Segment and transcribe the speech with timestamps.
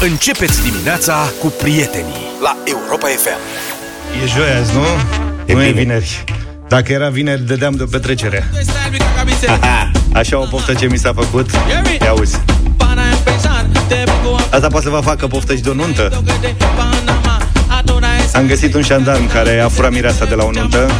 [0.00, 3.38] Începeți dimineața cu prietenii la Europa FM.
[4.22, 4.84] E joi azi, nu?
[5.46, 5.80] E nu e bine.
[5.80, 6.24] vineri.
[6.68, 8.50] Dacă era vineri, dădeam de o petrecere.
[10.12, 11.50] Așa o poftă ce mi s-a făcut.
[12.02, 12.40] Ia uzi.
[14.50, 16.22] Asta poate să vă facă poftă și de o nuntă.
[18.32, 20.90] Am găsit un șandarm care a furat mireasa de la o nuntă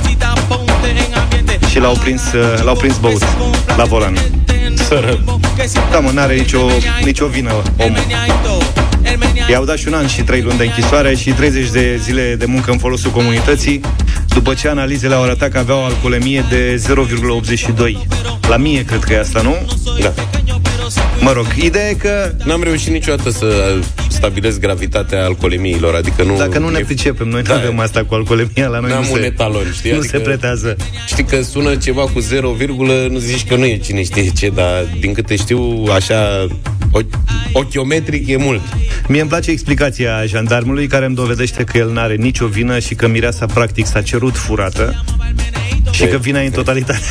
[1.70, 3.22] și l-au prins, uh, l-au prins băut
[3.76, 4.18] la volan.
[4.88, 5.18] Sără.
[5.90, 6.60] Da, mă, n-are nicio,
[7.04, 7.98] nicio vină omul.
[9.50, 12.44] I-au dat și un an și trei luni de închisoare și 30 de zile de
[12.46, 13.80] muncă în folosul comunității,
[14.28, 18.06] după ce analizele au arătat că aveau alcoolemie de 0,82.
[18.48, 19.56] La mie cred că e asta, nu?
[20.00, 20.12] Da.
[21.20, 23.74] Mă rog, ideea e că N-am reușit niciodată să
[24.08, 26.36] stabilesc gravitatea alcoolemiilor, adică nu...
[26.36, 27.54] dacă nu ne e- pricepem, noi nu Da.
[27.60, 28.90] avem asta cu alcoolemia la noi.
[28.90, 29.90] N-am nu un se, etalon, știi?
[29.90, 30.76] Nu Adică- se pretează.
[31.06, 34.48] Știi că sună ceva cu 0, virgulă, nu zici că nu e cine știe ce,
[34.54, 36.54] dar din câte știu, așa, o-
[37.52, 38.62] ochiometric e mult.
[39.08, 43.08] Mie îmi place explicația jandarmului care îmi dovedește că el n-are nicio vină și că
[43.08, 45.04] mireasa practic s-a cerut furată
[45.90, 46.08] și Ce?
[46.08, 47.04] că vina e în totalitate.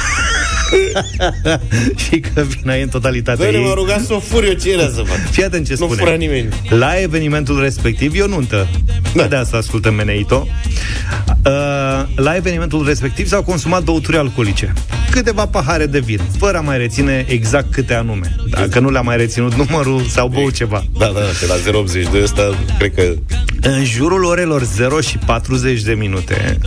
[2.04, 3.38] și că vina e în totalitate.
[3.42, 3.66] Doamne, ei.
[3.66, 5.30] m-a rugat să o fur eu, ce era să fac?
[5.32, 6.00] Fii atent ce Nu spune.
[6.00, 6.50] fura nimeni.
[6.70, 8.68] La evenimentul respectiv, e o nuntă.
[9.14, 9.24] Da.
[9.24, 10.48] De asta ascultăm Meneito.
[11.46, 11.52] Uh,
[12.16, 14.74] la evenimentul respectiv s-au consumat băuturi alcoolice.
[15.12, 18.36] Câteva pahare de vin, fără a mai reține exact câte anume.
[18.50, 20.84] Dacă nu le-a mai reținut numărul, s-au băut ceva.
[20.98, 23.04] Da, da, pe la 082 ăsta, cred că...
[23.62, 26.58] În jurul orelor 0 și 40 de minute,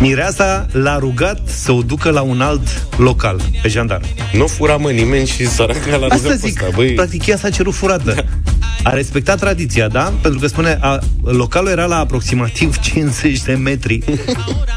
[0.00, 4.02] Mireasa l-a rugat să o ducă la un alt local, pe jandarm.
[4.32, 6.92] Nu fura, mă, nimeni și săraca la Asta rugat pe zic, ăsta, băi.
[6.92, 8.24] practic ea s-a cerut furată.
[8.82, 10.12] A respectat tradiția, da?
[10.20, 13.98] Pentru că spune, a, localul era la aproximativ 50 de metri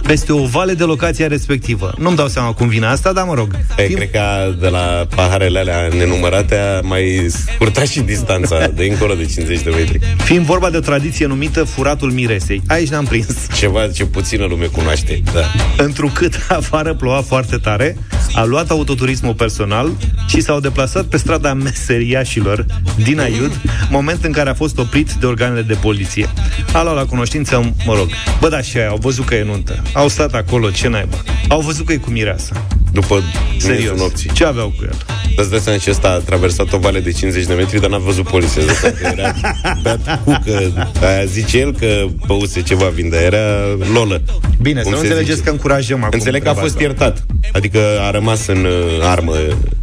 [0.03, 1.93] peste o vale de locația respectivă.
[1.97, 3.49] Nu-mi dau seama cum vine asta, dar mă rog.
[3.77, 8.67] E, Fiind- cred că a- de la paharele alea nenumărate a mai scurtat și distanța
[8.67, 9.99] de încolo de 50 de metri.
[10.23, 12.61] Fiind vorba de o tradiție numită furatul miresei.
[12.67, 13.27] Aici ne-am prins.
[13.57, 15.21] Ceva ce puțină lume cunoaște.
[15.33, 15.41] Da.
[15.83, 17.97] Întrucât afară ploua foarte tare,
[18.33, 19.91] a luat autoturismul personal
[20.27, 22.65] și s-au deplasat pe strada meseriașilor
[23.03, 23.59] din Aiud,
[23.89, 26.29] moment în care a fost oprit de organele de poliție.
[26.73, 28.09] A luat la cunoștință, mă rog,
[28.39, 29.81] bă, da, și aia, au văzut că e nuntă.
[29.93, 31.17] Au stat acolo, ce naiba.
[31.47, 32.67] Au văzut că e cu mireasa.
[33.01, 33.23] După
[33.57, 33.77] Serios.
[33.79, 34.29] miezul nopții.
[34.33, 34.95] Ce aveau cu el?
[35.35, 37.97] Îți dai seama și ăsta a traversat o vale de 50 de metri, dar n-a
[37.97, 38.61] văzut poliția.
[38.61, 39.33] Îți dai seama că era
[39.81, 40.87] beat cucă.
[41.01, 43.45] Aia zice el că băuse ceva vin, dar era
[43.93, 44.21] lolă.
[44.61, 45.43] Bine, Cum să nu se înțelegeți zice.
[45.47, 46.09] că încurajăm acum.
[46.13, 46.87] Înțeleg că a treaba fost asta.
[46.87, 47.25] iertat.
[47.53, 49.35] Adică a rămas în uh, armă,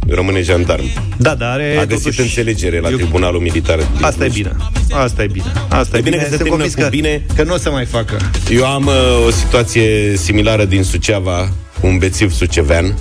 [0.07, 0.83] rămâne jandarm.
[1.17, 3.77] Da, dar are A găsit totuși- înțelegere la Eu- tribunalul militar.
[3.77, 4.37] din Asta e Cluj.
[4.41, 4.51] bine.
[4.91, 5.51] Asta e bine.
[5.69, 7.25] Asta e, E bine că se Sunt termină convins cu că, bine.
[7.35, 8.17] Că nu o să mai facă.
[8.49, 8.93] Eu am uh,
[9.27, 11.53] o situație similară din Suceava, cu
[11.85, 12.97] un bețiv sucevean.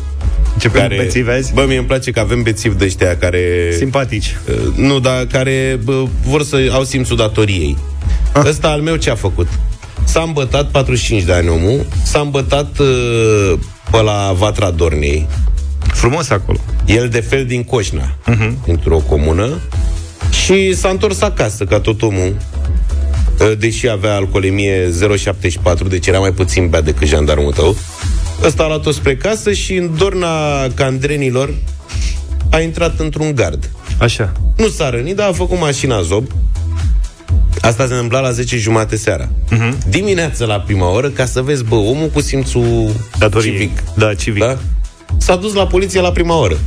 [0.58, 0.96] Ce care...
[0.96, 1.52] bețivi vezi?
[1.52, 3.40] Bă, mie îmi place că avem bețivi de ăștia care...
[3.76, 4.36] Simpatici.
[4.48, 7.76] Uh, Nu, dar care bă, vor să au simțul datoriei.
[8.32, 8.42] Ah.
[8.46, 9.48] Ăsta al meu ce a făcut?
[10.04, 13.52] S-a îmbătat 45 de ani omul, s-a îmbătat uh,
[13.90, 15.26] pe la Vatra Dornei,
[15.92, 16.58] Frumos acolo.
[16.86, 18.34] el de fel din Coșna, Mhm.
[18.42, 18.66] uh-huh.
[18.68, 19.48] într-o comună,
[20.44, 22.36] și s-a întors acasă, ca tot omul,
[23.40, 27.76] uh, deși avea alcoolemie 0,74, deci era mai puțin bea decât jandarmul tău.
[28.44, 31.54] Ăsta a luat-o spre casă și în dorna candrenilor
[32.50, 33.70] a intrat într-un gard.
[33.98, 34.32] Așa.
[34.56, 36.26] Nu s-a rănit, dar a făcut mașina zob.
[37.60, 39.28] Asta se întâmpla la 10 jumate seara.
[39.28, 39.88] Uh-huh.
[39.88, 43.52] Dimineața la prima oră, ca să vezi, bă, omul cu simțul Datorie.
[43.52, 43.82] civic.
[43.94, 44.42] Da, civic.
[44.42, 44.58] Da?
[45.16, 46.58] S-a dus la poliție la prima oră.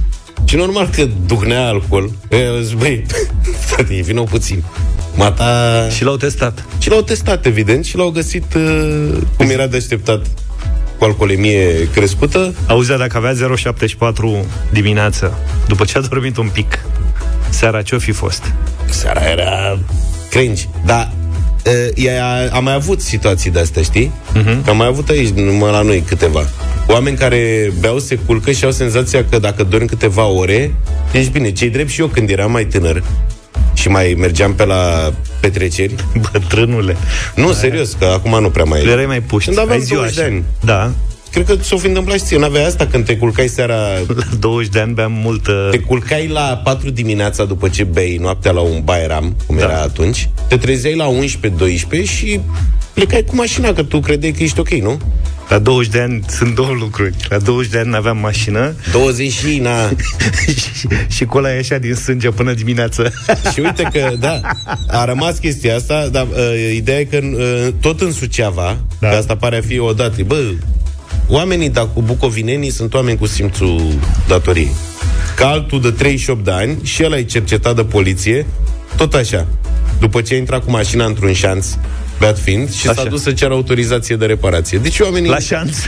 [0.45, 2.11] Și normal că duhnea alcool.
[2.29, 3.05] Eu zic, băi,
[3.67, 4.63] frate, e vină puțin.
[5.15, 5.87] Mata...
[5.95, 6.65] Și l-au testat.
[6.79, 10.25] Și l-au testat, evident, și l-au găsit uh, cum era de așteptat
[10.97, 12.53] cu alcoolemie crescută.
[12.67, 15.37] Auzea dacă avea 0,74 dimineață,
[15.67, 16.79] după ce a dormit un pic,
[17.49, 18.53] seara ce-o fi fost?
[18.89, 19.79] Seara era
[20.29, 20.63] cringe.
[20.85, 21.11] Dar
[21.65, 24.11] uh, ea a mai avut situații de-astea, știi?
[24.35, 24.63] Uh-huh.
[24.63, 26.43] Că am mai avut aici, numai la noi, câteva.
[26.87, 30.73] Oameni care beau, se culcă și au senzația că dacă dormi câteva ore,
[31.11, 31.51] ești bine.
[31.51, 33.03] Cei drept și eu când eram mai tânăr
[33.87, 35.95] și mai mergeam pe la petreceri.
[36.31, 36.97] Bătrânule.
[37.35, 39.47] Nu, serios, că acum nu prea mai Tu erai mai puști.
[39.49, 40.31] Când aveam Ai ziua 20 de așa.
[40.31, 40.43] ani.
[40.63, 40.91] Da.
[41.31, 42.37] Cred că s-o fi întâmplat și ție.
[42.37, 43.75] N-aveai asta când te culcai seara...
[44.07, 45.67] La 20 de ani beam multă...
[45.71, 49.63] Te culcai la 4 dimineața după ce bei noaptea la un bairam, cum Da.
[49.63, 52.39] era atunci, te trezeai la 11-12 și
[52.93, 54.99] plecai cu mașina, că tu credeai că ești ok, nu?
[55.49, 57.15] La 20 de ani sunt două lucruri.
[57.29, 59.89] La 20 de ani n-aveam mașină 20 și, na.
[60.79, 63.11] și, și cola e așa din sânge până dimineață.
[63.53, 64.41] și uite că, da,
[64.87, 68.77] a rămas chestia asta, dar uh, ideea e că uh, tot în Suceava, Da.
[68.99, 69.09] da.
[69.09, 70.43] că asta pare a fi o dată, bă,
[71.27, 73.81] oamenii da, cu bucovinenii sunt oameni cu simțul
[74.27, 74.71] datoriei.
[75.35, 78.45] Ca altul de 38 de ani și el e cercetat de poliție,
[78.97, 79.47] tot așa.
[79.99, 81.67] după ce a intrat cu mașina într-un șanț,
[82.19, 83.01] beat fiind, și Așa.
[83.01, 84.77] s-a dus să ceară autorizație de reparație.
[84.77, 85.29] Deci oamenii...
[85.29, 85.77] La șanț.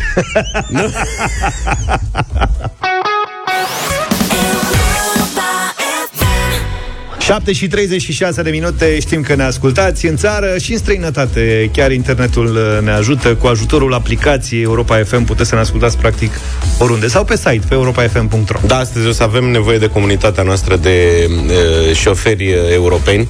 [7.29, 11.69] 7 și 36 de minute, știm că ne ascultați în țară și în străinătate.
[11.73, 13.35] Chiar internetul ne ajută.
[13.35, 16.31] Cu ajutorul aplicației Europa FM puteți să ne ascultați practic
[16.79, 17.07] oriunde.
[17.07, 21.27] Sau pe site, pe europafm.ro Da, astăzi o să avem nevoie de comunitatea noastră de
[21.29, 23.27] uh, șoferi europeni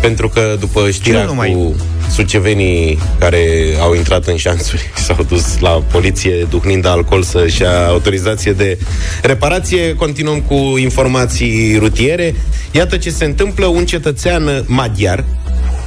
[0.00, 1.74] pentru că după știrea cu
[2.10, 3.46] sucevenii care
[3.80, 8.78] au intrat în șanțuri s-au dus la poliție duhnind alcool să-și ia autorizație de
[9.22, 12.34] reparație, continuăm cu informații rutiere.
[12.72, 13.66] Iată ce se întâmplă.
[13.66, 15.24] Un cetățean maghiar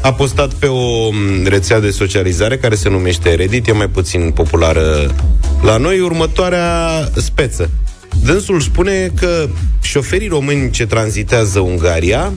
[0.01, 1.09] a postat pe o
[1.43, 5.15] rețea de socializare care se numește Reddit, e mai puțin populară
[5.61, 7.69] la noi, următoarea speță.
[8.23, 9.47] Dânsul spune că
[9.81, 12.33] șoferii români ce tranzitează Ungaria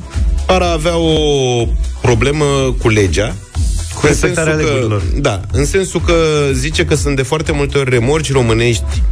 [0.46, 1.66] par a avea o
[2.00, 3.34] problemă cu legea
[4.00, 5.02] cu respectarea legilor.
[5.16, 6.14] Da, în sensul că
[6.52, 9.02] zice că sunt de foarte multe ori remorci românești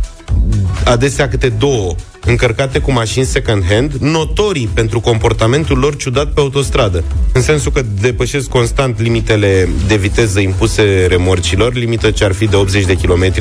[0.85, 1.95] adesea câte două
[2.25, 7.05] încărcate cu mașini second-hand, notorii pentru comportamentul lor ciudat pe autostradă.
[7.33, 12.57] În sensul că depășesc constant limitele de viteză impuse remorcilor, limită ce ar fi de
[12.57, 13.33] 80 de km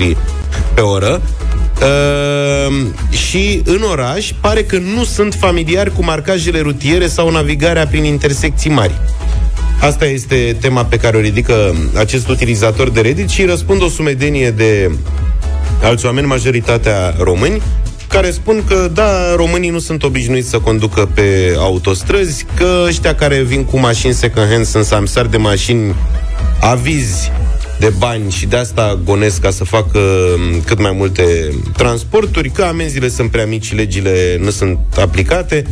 [0.74, 1.22] pe oră,
[1.82, 8.04] Uh, și în oraș pare că nu sunt familiari cu marcajele rutiere sau navigarea prin
[8.04, 8.94] intersecții mari.
[9.80, 14.52] Asta este tema pe care o ridică acest utilizator de Reddit și răspund o sumedenie
[14.52, 14.92] de
[15.82, 17.62] alți oameni, majoritatea români,
[18.08, 23.42] care spun că, da, românii nu sunt obișnuiți să conducă pe autostrăzi, că ăștia care
[23.42, 25.96] vin cu mașini second-hand sunt samsari de mașini
[26.62, 27.32] avizi
[27.80, 30.00] de bani și de asta gonesc ca să facă
[30.38, 31.24] mm, cât mai multe
[31.78, 35.66] transporturi, că amenziile sunt prea mici și legile nu sunt aplicate,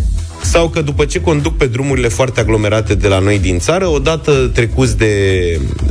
[0.51, 4.31] sau că după ce conduc pe drumurile foarte aglomerate de la noi din țară, odată
[4.53, 5.11] trecuți de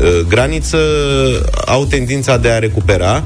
[0.00, 0.78] uh, graniță,
[1.66, 3.24] au tendința de a recupera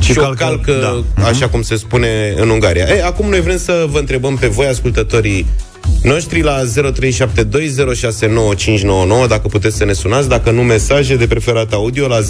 [0.00, 1.26] și, și calcă, calcă da.
[1.26, 2.86] așa cum se spune în Ungaria.
[2.88, 5.46] Ei, acum noi vrem să vă întrebăm pe voi, ascultătorii
[6.02, 6.68] noștri la 0372069599
[9.28, 12.24] dacă puteți să ne sunați, dacă nu mesaje de preferat audio la 07283132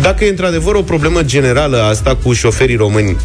[0.00, 3.16] dacă e într-adevăr o problemă generală asta cu șoferii români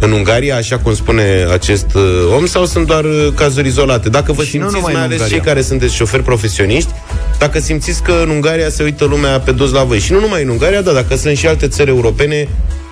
[0.00, 2.02] în Ungaria, așa cum spune acest uh,
[2.36, 4.08] om, sau sunt doar uh, cazuri izolate?
[4.08, 6.90] Dacă vă și simțiți, mai ales cei care sunteți șoferi profesioniști,
[7.38, 9.98] dacă simțiți că în Ungaria se uită lumea pe dos la voi.
[9.98, 12.48] Și nu numai în Ungaria, dar dacă sunt și alte țări europene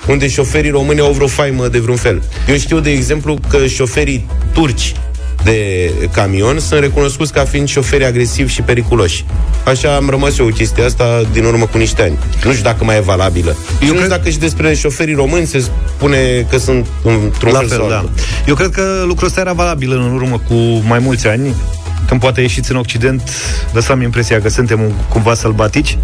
[0.09, 2.23] unde șoferii români au vreo faimă de vreun fel.
[2.49, 4.95] Eu știu, de exemplu, că șoferii turci
[5.45, 9.25] de camion sunt recunoscuți ca fiind șoferi agresivi și periculoși.
[9.65, 12.19] Așa am rămas eu cu chestia asta din urmă cu niște ani.
[12.45, 13.57] Nu știu dacă mai e valabilă.
[13.83, 15.65] Eu nu știu dacă și despre șoferii români se
[15.97, 18.05] spune că sunt într-un fel, fel da.
[18.47, 20.55] Eu cred că lucrul ăsta era valabil în urmă cu
[20.87, 21.55] mai mulți ani
[22.09, 23.23] când poate ieșiți în Occident,
[23.73, 25.99] lăsam impresia că suntem cumva sălbatici,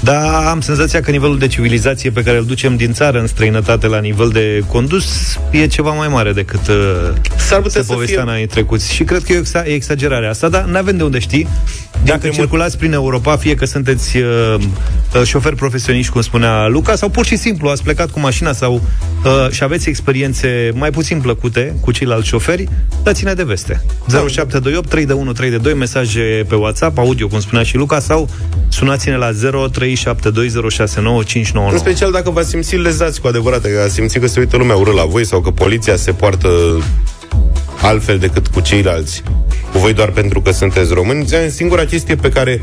[0.00, 3.86] dar am senzația că nivelul de civilizație pe care îl ducem din țară în străinătate
[3.86, 6.74] la nivel de condus e ceva mai mare decât uh,
[7.36, 8.26] S-ar putea se povestea fie...
[8.26, 8.92] în anii trecuți.
[8.92, 11.48] Și cred că e o exagerare asta, dar nu avem de unde știi.
[12.04, 14.24] Dacă circulați prin Europa, fie că sunteți uh,
[15.14, 18.74] uh, șoferi profesioniști, cum spunea Luca, sau pur și simplu ați plecat cu mașina sau
[19.24, 22.68] uh, și aveți experiențe mai puțin plăcute cu ceilalți șoferi,
[23.02, 23.82] dați-ne de veste.
[24.08, 28.28] 0728 311 3 mesaje pe WhatsApp, audio, cum spunea și Luca, sau
[28.68, 29.34] sunați-ne la 0372069599.
[31.70, 34.76] În special dacă v-ați simțit lezați cu adevărat, că ați simțit că se uită lumea
[34.76, 36.48] urât la voi sau că poliția se poartă
[37.80, 39.22] altfel decât cu ceilalți,
[39.72, 41.26] cu voi doar pentru că sunteți români.
[41.48, 42.62] Singura chestie pe care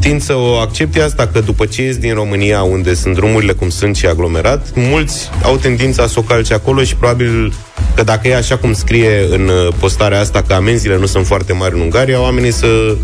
[0.00, 3.68] tind să o accepte asta, că după ce ies din România, unde sunt drumurile cum
[3.68, 7.52] sunt și aglomerat, mulți au tendința să o calce acolo și probabil
[7.94, 11.52] că dacă e așa cum scrie în uh, postarea asta că amenziile nu sunt foarte
[11.52, 12.96] mari în Ungaria, oamenii să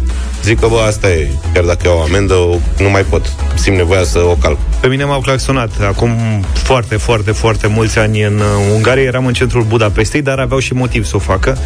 [0.42, 2.34] zică, bă, asta e, chiar dacă e o amendă,
[2.78, 4.58] nu mai pot, simt nevoia să o calc.
[4.80, 6.10] Pe mine m-au claxonat acum
[6.52, 10.72] foarte, foarte, foarte mulți ani în uh, Ungaria, eram în centrul Budapestei, dar aveau și
[10.74, 11.58] motiv să o facă.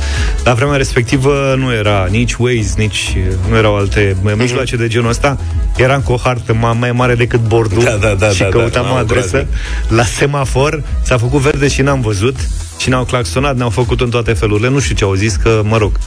[0.45, 4.37] La vremea respectivă nu era nici Waze, nici uh, nu erau alte mm-hmm.
[4.37, 5.39] mijloace de genul ăsta.
[5.77, 8.93] Eram cu o hartă mai mare decât bordul da, da, da, și da, căutam da,
[8.93, 9.47] o adresă.
[9.89, 12.37] La semafor s-a făcut verde și n-am văzut
[12.79, 14.69] și ne-au claxonat, ne-au făcut în toate felurile.
[14.69, 15.99] Nu știu ce au zis, că, mă rog,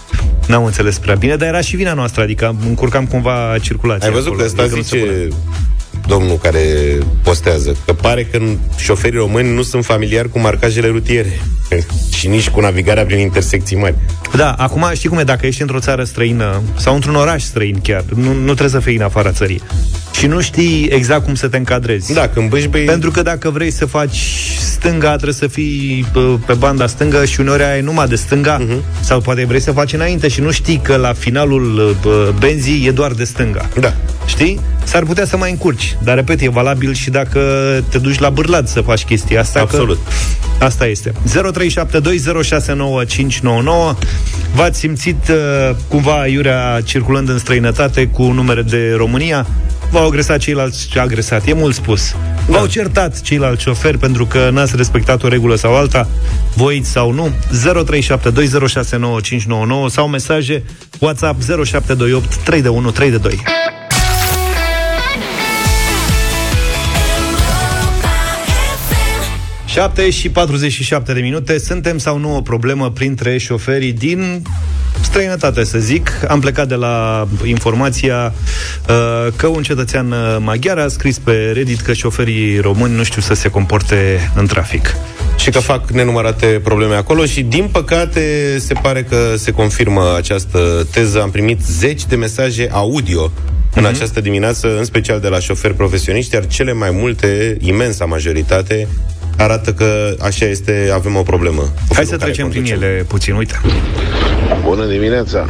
[0.47, 4.07] n-am înțeles prea bine, dar era și vina noastră, adică încurcam cumva circulația.
[4.07, 5.27] Ai văzut acolo, că asta adică zice
[6.09, 6.61] domnul care
[7.23, 8.39] postează, că pare că
[8.77, 11.41] șoferii români nu sunt familiari cu marcajele rutiere
[12.17, 13.95] și nici cu navigarea prin intersecții mari.
[14.35, 18.03] Da, acum știi cum e, dacă ești într-o țară străină sau într-un oraș străin chiar,
[18.15, 19.61] nu, nu trebuie să fii în afara țării
[20.19, 22.13] și nu știi exact cum să te încadrezi.
[22.13, 22.83] Da, când băi...
[22.85, 24.17] Pentru că dacă vrei să faci
[24.59, 29.01] stânga, trebuie să fii pe, pe banda stângă și uneori ai numai de stânga, uh-huh.
[29.01, 31.95] sau poate vrei să faci înainte și nu știi că la finalul
[32.39, 33.69] benzii e doar de stânga.
[33.79, 33.93] Da.
[34.25, 34.59] Știi?
[34.83, 37.39] S-ar putea să mai încurci, dar repet, e valabil și dacă
[37.89, 39.59] te duci la bârlat să faci chestia asta.
[39.59, 39.99] Absolut.
[40.57, 41.11] Că asta este.
[41.11, 41.17] 0372069599
[44.55, 45.35] V-ați simțit uh,
[45.87, 49.47] cumva iurea circulând în străinătate cu numere de România?
[49.91, 52.11] v-au agresat ceilalți agresat, e mult spus.
[52.11, 52.17] Da.
[52.57, 56.07] V-au certat ceilalți șoferi pentru că n-ați respectat o regulă sau alta,
[56.55, 57.29] voiți sau nu.
[57.29, 57.33] 0372069599
[59.89, 60.63] sau mesaje
[60.99, 62.61] WhatsApp 0728 3
[62.93, 63.39] 3 2.
[69.69, 71.59] 7 și 47 de minute.
[71.59, 74.41] Suntem sau nu o problemă printre șoferii din
[75.01, 76.11] străinătate, să zic.
[76.27, 78.33] Am plecat de la informația
[78.89, 83.21] uh, că un cetățean uh, maghiar a scris pe Reddit că șoferii români nu știu
[83.21, 84.95] să se comporte în trafic.
[85.37, 90.87] Și că fac nenumărate probleme acolo și, din păcate, se pare că se confirmă această
[90.91, 91.21] teză.
[91.21, 93.31] Am primit zeci de mesaje audio
[93.75, 93.89] în uh-huh.
[93.89, 98.87] această dimineață, în special de la șoferi profesioniști, iar cele mai multe, imensa majoritate,
[99.39, 101.63] arată că așa este, avem o problemă.
[101.93, 103.61] Hai să trecem prin ele puțin, uite.
[104.63, 105.45] Bună dimineața!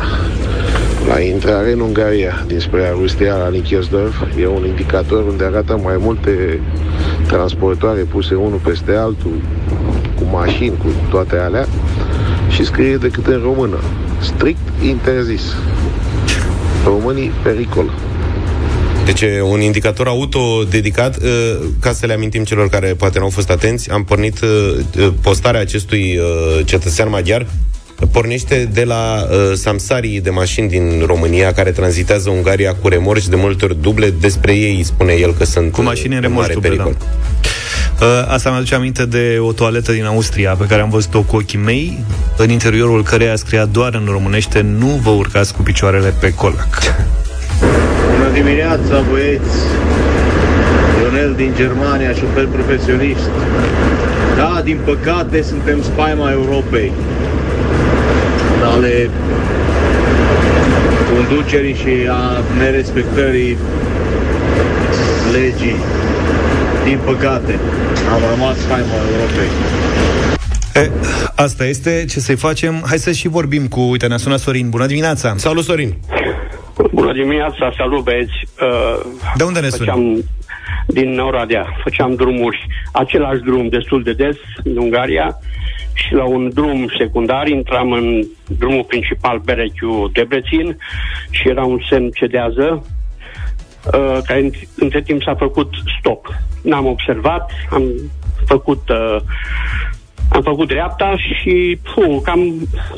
[1.08, 6.60] La intrare în Ungaria, dinspre Arustia la Nichiosdorf, e un indicator unde arată mai multe
[7.28, 9.42] transportoare puse unul peste altul,
[10.16, 11.68] cu mașini, cu toate alea,
[12.50, 13.80] și scrie decât în română.
[14.22, 15.42] Strict interzis.
[16.86, 17.92] Românii pericol.
[19.14, 23.30] Deci un indicator auto dedicat, uh, ca să le amintim celor care poate nu au
[23.30, 27.46] fost atenți, am pornit uh, postarea acestui uh, cetățean maghiar
[28.12, 33.36] pornește de la uh, samsarii de mașini din România care tranzitează Ungaria cu remorci de
[33.36, 34.14] multe ori duble.
[34.20, 36.98] Despre ei spune el că sunt cu mașini în remorci duble, pericol.
[38.00, 38.06] Da.
[38.06, 41.60] Uh, asta mi-aduce aminte de o toaletă din Austria pe care am văzut-o cu ochii
[41.60, 42.04] mei,
[42.38, 46.82] în interiorul căreia scria doar în românește nu vă urcați cu picioarele pe colac.
[48.20, 49.58] Bună dimineața, băieți!
[51.02, 53.30] Ionel din Germania, șofer profesionist.
[54.36, 56.92] Da, din păcate suntem spaima Europei
[58.64, 59.10] ale
[61.14, 63.58] conducerii și a nerespectării
[65.32, 65.76] legii.
[66.84, 67.60] Din păcate,
[68.14, 69.50] am rămas faima Europei.
[70.74, 70.90] E,
[71.36, 72.84] asta este, ce să-i facem?
[72.88, 74.70] Hai să și vorbim cu, uite, ne-a sunat Sorin.
[74.70, 75.34] Bună dimineața!
[75.38, 75.98] Salut, Sorin!
[76.88, 78.48] Bună dimineața, salut, băieți!
[78.62, 79.06] Uh,
[79.36, 80.26] de unde ne suni?
[80.88, 81.66] Din Oradea.
[81.84, 85.38] Făceam drumuri, același drum destul de des în Ungaria
[85.94, 90.78] și la un drum secundar intram în drumul principal Berechiu-Debrețin
[91.30, 92.86] și era un semn cedează
[93.94, 96.28] uh, care între timp s-a făcut stop.
[96.62, 97.84] N-am observat, am
[98.46, 99.18] făcut uh,
[100.32, 102.40] am făcut dreapta și puh, cam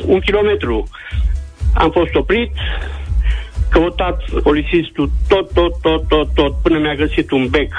[0.06, 0.88] un kilometru
[1.74, 2.52] am fost oprit,
[3.72, 7.72] căutat polițistul tot, tot, tot, tot, tot, până mi-a găsit un bec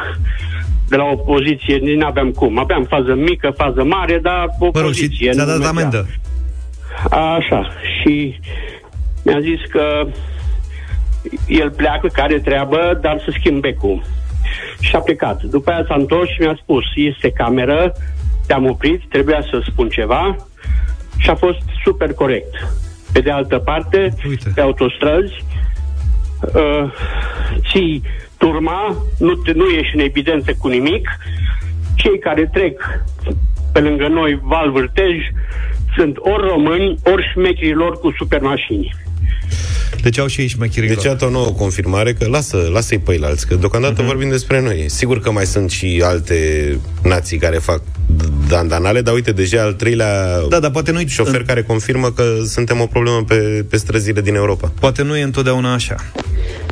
[0.90, 2.60] de la opoziție, nici nu aveam cum.
[2.60, 5.32] Aveam fază mică, fază mare, dar opoziție.
[5.36, 6.08] Mă rog, și dat amendă.
[7.10, 7.70] Așa.
[8.02, 8.40] Și
[9.24, 10.08] mi-a zis că
[11.48, 14.04] el pleacă, care treabă, dar să schimb becul.
[14.80, 15.44] Și a plecat.
[15.44, 17.94] După aia s-a întors și mi-a spus, este cameră,
[18.48, 20.36] te-am oprit, trebuia să spun ceva
[21.18, 22.54] și a fost super corect.
[23.14, 24.52] Pe de altă parte, Uite.
[24.56, 25.34] pe autostrăzi,
[26.54, 26.92] uh,
[27.72, 28.02] ții
[28.38, 31.10] turma, nu, te, nu ești în evidență cu nimic,
[31.96, 32.82] cei care trec
[33.74, 35.16] pe lângă noi val vârtej
[35.96, 38.96] sunt ori români, ori șmecherii lor cu supermașini.
[40.02, 43.48] Deci au și ei șmecherii Deci iată o nouă confirmare că lasă, lasă-i pe alți,
[43.48, 44.06] că deocamdată uh-huh.
[44.06, 44.86] vorbim despre noi.
[44.90, 46.38] Sigur că mai sunt și alte
[47.04, 47.82] nații care fac
[48.48, 51.46] dandanale, dar uite, deja al treilea da, dar poate nu șofer în...
[51.46, 54.72] care confirmă că suntem o problemă pe, pe străzile din Europa.
[54.80, 55.96] Poate nu e întotdeauna așa.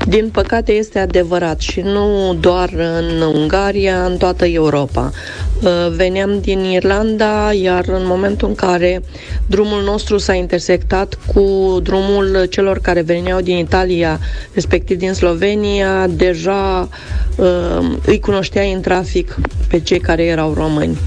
[0.08, 5.12] Din păcate este adevărat și nu doar în Ungaria, în toată Europa.
[5.62, 9.02] Uh, veneam din Irlanda, iar în momentul în care
[9.48, 14.20] drumul nostru s-a intersectat cu drumul celor care veneau din Italia,
[14.54, 16.90] respectiv din Slovenia, deja
[17.36, 19.36] uh, îi cunoșteai în trafic
[19.68, 20.98] pe cei care erau români.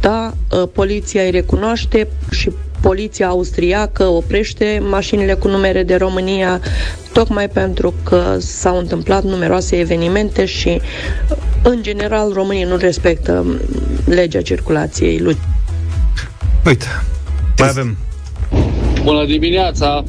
[0.00, 2.50] Da, uh, poliția îi recunoaște și
[2.80, 6.60] poliția austriacă oprește mașinile cu numere de România
[7.12, 10.80] tocmai pentru că s-au întâmplat numeroase evenimente și,
[11.62, 13.46] în general, românii nu respectă
[14.04, 15.20] legea circulației.
[16.66, 16.86] Uite,
[17.58, 17.96] mai avem.
[19.02, 20.04] Bună dimineața!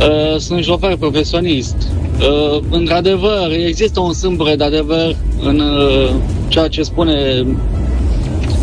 [0.00, 1.76] Uh, sunt șofer profesionist.
[2.20, 6.10] Uh, într-adevăr, există un sâmbure de adevăr în uh,
[6.48, 7.46] ceea ce spune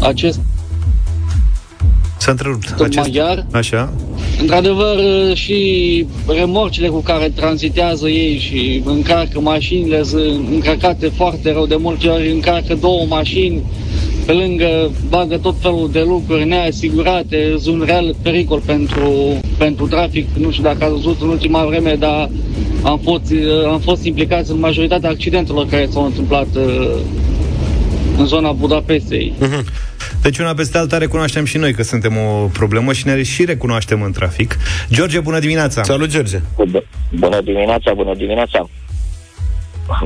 [0.07, 0.39] acest
[2.25, 2.81] S-a întrerupt.
[2.81, 2.97] Acest...
[2.97, 3.45] maghiar.
[3.51, 3.93] Așa.
[4.41, 11.65] Într-adevăr, uh, și remorcile cu care tranzitează ei și încarcă mașinile sunt încărcate foarte rău.
[11.65, 13.63] De multe ori încarcă două mașini,
[14.25, 20.27] pe lângă bagă tot felul de lucruri neasigurate, sunt real pericol pentru, pentru trafic.
[20.37, 22.29] Nu știu dacă ați văzut în ultima vreme, dar
[22.83, 26.91] am fost, uh, am fost implicați în majoritatea accidentelor care s-au întâmplat uh,
[28.17, 29.33] în zona Budapestei.
[29.41, 29.83] Uh-huh.
[30.25, 34.01] Deci una peste alta recunoaștem și noi că suntem o problemă și ne și recunoaștem
[34.01, 34.57] în trafic.
[34.89, 35.83] George, bună dimineața!
[35.83, 36.39] Salut, George!
[37.11, 38.69] Bună dimineața, bună dimineața!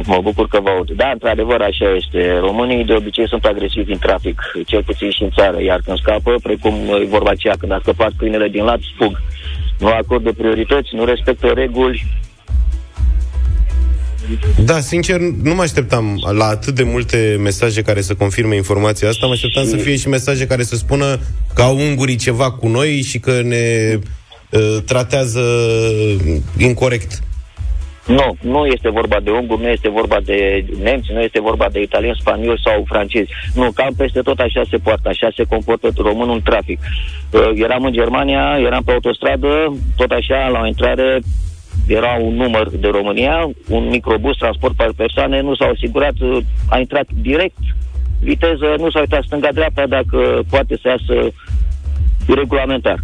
[0.03, 0.91] Mă bucur că vă aud.
[0.91, 2.37] Da, într-adevăr, așa este.
[2.39, 6.35] Românii de obicei sunt agresivi în trafic, cel puțin și în țară, iar când scapă,
[6.43, 9.21] precum e vorba aceea, când a scăpat câinele din lat, fug.
[9.79, 12.05] Nu acordă priorități, nu respectă reguli,
[14.65, 19.25] da, sincer, nu mă așteptam la atât de multe mesaje care să confirme informația asta.
[19.25, 21.19] Mă așteptam să fie și mesaje care să spună
[21.53, 23.97] că au ungurii ceva cu noi și că ne
[24.49, 25.41] uh, tratează
[26.57, 27.21] incorrect.
[28.09, 31.81] Nu, nu este vorba de unguri, nu este vorba de nemți, nu este vorba de
[31.81, 33.31] italieni, spanioli sau francezi.
[33.53, 36.79] Nu, cam peste tot așa se poartă, așa se comportă românul în trafic.
[37.31, 41.19] Uh, eram în Germania, eram pe autostradă, tot așa, la o intrare,
[41.89, 46.13] era un număr de România, un microbus, transport pe persoane, nu s-au asigurat,
[46.69, 47.57] a intrat direct,
[48.21, 51.33] viteză, nu s-a uitat stânga-dreapta dacă poate să iasă
[52.27, 52.99] regulamentar.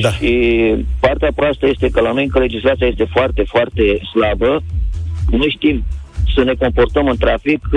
[0.00, 0.10] Da.
[0.10, 0.30] Și
[1.00, 4.62] partea proastă este că la noi încă legislația este foarte, foarte slabă.
[5.30, 5.84] Nu știm
[6.34, 7.68] să ne comportăm în trafic,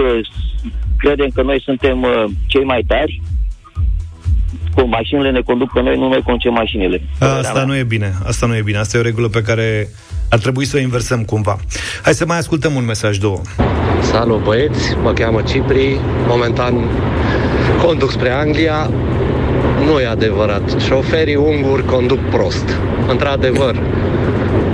[0.98, 3.22] credem că noi suntem uh, cei mai tari,
[4.76, 7.02] cu mașinile ne conduc pe noi, nu noi conducem mașinile.
[7.20, 8.14] Asta nu e bine.
[8.26, 8.78] Asta nu e bine.
[8.78, 9.88] Asta e o regulă pe care
[10.30, 11.58] ar trebui să o inversăm cumva.
[12.04, 13.42] Hai să mai ascultăm un mesaj, două.
[14.02, 16.74] Salut băieți, mă cheamă Cipri, momentan
[17.86, 18.90] conduc spre Anglia.
[19.86, 20.82] Nu e adevărat.
[20.88, 22.80] Șoferii unguri conduc prost.
[23.08, 23.76] Într-adevăr,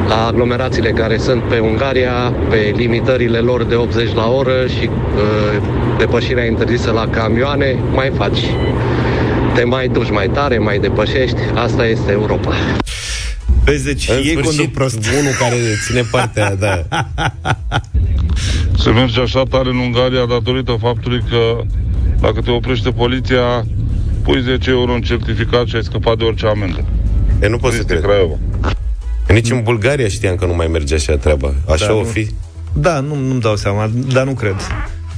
[0.08, 5.62] la aglomerațiile care sunt pe Ungaria, pe limitările lor de 80 la oră și uh,
[5.98, 8.40] depășirea interzisă la camioane, mai faci
[9.54, 11.38] te mai duci mai tare, mai depășești.
[11.56, 12.56] Asta este Europa.
[13.64, 14.98] Vezi, deci în ei conduc prost.
[15.20, 16.86] Unul care ține partea, da.
[18.78, 21.62] Se merge așa tare în Ungaria datorită faptului că
[22.20, 23.66] dacă te oprește poliția,
[24.24, 26.86] pui 10 euro în certificat și ai scăpat de orice amendă.
[27.42, 28.36] E nu poți să te Craiova.
[29.28, 31.54] Nici în Bulgaria știam că nu mai merge așa treaba.
[31.70, 32.30] Așa da, o fi?
[32.74, 34.56] Da, nu, nu-mi dau seama, dar nu cred.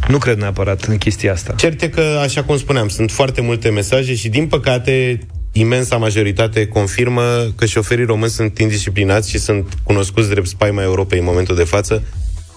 [0.08, 1.54] Nu cred neapărat în chestia asta.
[1.58, 5.20] Cert e că, așa cum spuneam, sunt foarte multe mesaje și, din păcate,
[5.52, 7.22] imensa majoritate confirmă
[7.56, 12.04] că șoferii români sunt indisciplinați și sunt cunoscuți drept spaima Europei în momentul de față.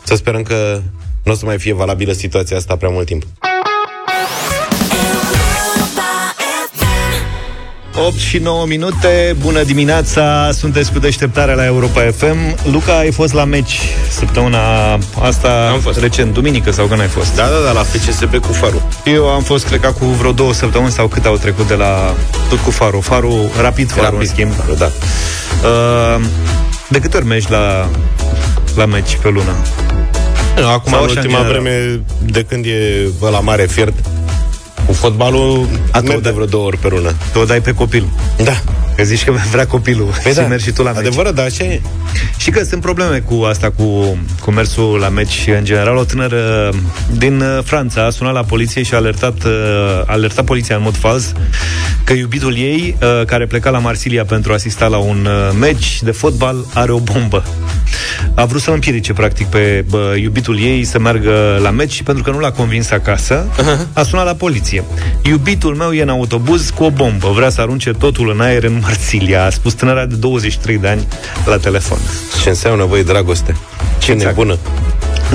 [0.04, 0.80] Să sperăm că
[1.24, 3.22] nu o să mai fie valabilă situația asta prea mult timp.
[8.04, 12.70] 8 și 9 minute, bună dimineața, sunteți cu deșteptarea la Europa FM.
[12.70, 13.80] Luca, ai fost la meci
[14.10, 15.98] săptămâna asta, am fost.
[15.98, 17.34] recent, duminică sau când ai fost?
[17.34, 18.88] Da, da, da, la FCSB cu Faru.
[19.04, 22.14] Eu am fost, cred că cu vreo două săptămâni sau cât au trecut de la,
[22.48, 24.52] tot cu Faru, Faru, rapid Faru, rapid, în schimb.
[24.54, 24.90] Faru, da.
[25.68, 26.24] Uh,
[26.88, 27.88] de câte ori mergi la,
[28.76, 29.52] la meci pe lună?
[30.72, 33.94] Acum, Sau în ultima vreme, de când e la mare fiert,
[34.86, 35.68] cu fotbalul
[36.02, 37.14] merg de vreo două ori pe lună.
[37.32, 38.06] Tu o dai pe copil.
[38.44, 38.62] Da.
[38.96, 40.46] Că zici că vrea copilul păi și da.
[40.46, 41.00] mergi și tu la meci.
[41.06, 41.80] Adevărat, da, așa e.
[42.36, 45.96] Și că sunt probleme cu asta, cu, cu mersul la meci în general.
[45.96, 46.70] O tânără
[47.12, 49.52] din uh, Franța a sunat la poliție și a alertat, uh,
[50.06, 51.32] a alertat poliția în mod fals
[52.04, 55.28] că iubitul ei, uh, care pleca la Marsilia pentru a asista la un
[55.58, 57.44] meci de fotbal, are o bombă.
[58.34, 62.22] A vrut să-l împiedice, practic, pe bă, iubitul ei să meargă la meci și pentru
[62.22, 63.92] că nu l-a convins acasă, uh-huh.
[63.92, 64.84] a sunat la poliție.
[65.22, 68.82] Iubitul meu e în autobuz cu o bombă, vrea să arunce totul în aer în
[68.86, 71.06] Marsilia, a spus tânăra de 23 de ani
[71.44, 71.98] la telefon.
[72.42, 73.56] Ce înseamnă, voi, dragoste?
[73.98, 74.36] Ce exact.
[74.36, 74.58] nebună!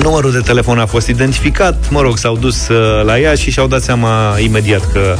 [0.00, 3.66] Numărul de telefon a fost identificat, mă rog, s-au dus uh, la ea și și-au
[3.66, 5.16] dat seama imediat că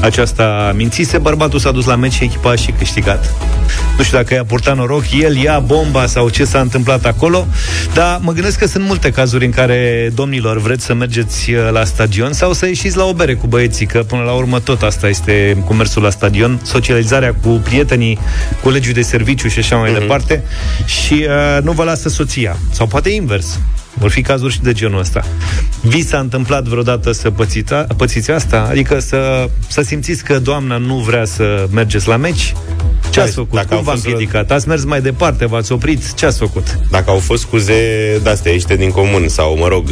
[0.00, 1.18] aceasta mințise.
[1.18, 3.34] Bărbatul s-a dus la meci și echipa a și câștigat.
[3.96, 7.46] Nu știu dacă i-a purtat noroc, el ia bomba sau ce s-a întâmplat acolo,
[7.94, 11.84] dar mă gândesc că sunt multe cazuri în care, domnilor, vreți să mergeți uh, la
[11.84, 15.08] stadion sau să ieșiți la o bere cu băieții, că până la urmă tot asta
[15.08, 18.18] este cu mersul la stadion, socializarea cu prietenii,
[18.62, 19.98] colegii de serviciu și așa mai mm-hmm.
[19.98, 20.42] departe
[20.84, 22.56] și uh, nu vă lasă soția.
[22.70, 23.58] Sau poate invers.
[23.98, 25.24] Vor fi cazuri și de genul ăsta.
[25.80, 28.66] Vi s-a întâmplat vreodată să pățița, pățiți asta?
[28.70, 32.54] Adică să, să simțiți că doamna nu vrea să mergeți la meci?
[33.10, 33.54] Ce ați făcut?
[33.54, 34.50] Dacă Cum v-a împiedicat?
[34.50, 35.46] Ați mers mai departe?
[35.46, 36.14] V-ați oprit?
[36.14, 36.78] Ce ați făcut?
[36.90, 37.74] Dacă au fost scuze
[38.22, 39.84] de-astea ieșite din comun sau, mă rog,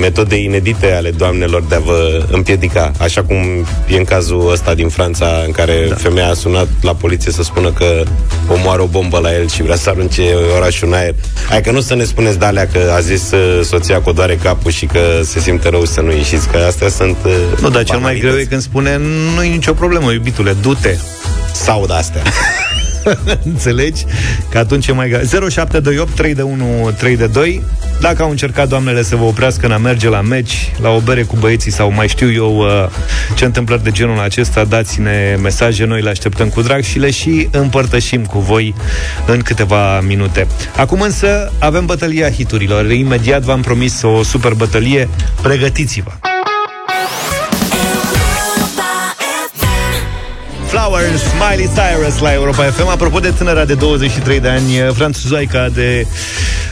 [0.00, 3.36] metode inedite ale doamnelor de a vă împiedica, așa cum
[3.88, 5.94] e în cazul ăsta din Franța, în care da.
[5.94, 8.02] femeia a sunat la poliție să spună că
[8.48, 10.22] omoară o bombă la el și vrea să arunce
[10.56, 11.14] orașul în aer.
[11.48, 14.12] Hai că nu să ne spuneți de alea că a zis uh, soția că o
[14.12, 17.70] doare capul și că se simte rău să nu ieșiți, că astea sunt uh, Nu,
[17.70, 19.00] dar cel mai greu e când spune
[19.34, 20.96] nu e nicio problemă, iubitule, du-te.
[21.52, 22.22] Sau de astea.
[23.52, 24.04] Înțelegi?
[24.50, 25.48] Că atunci e mai greu.
[25.48, 27.62] 0728 3 de 1 3 de 2
[28.00, 31.22] Dacă au încercat doamnele să vă oprească în a merge la meci, la o bere
[31.22, 32.88] cu băieții sau mai știu eu uh,
[33.34, 37.48] ce întâmplări de genul acesta, dați-ne mesaje, noi le așteptăm cu drag și le și
[37.50, 38.74] împărtășim cu voi
[39.26, 40.46] în câteva minute.
[40.76, 42.90] Acum însă avem bătălia hiturilor.
[42.90, 45.08] Imediat v-am promis o super bătălie.
[45.42, 46.31] Pregătiți-vă!
[50.72, 52.88] Flowers, Miley Cyrus la Europa FM.
[52.88, 56.06] Apropo de tânăra de 23 de ani, franțuzoica de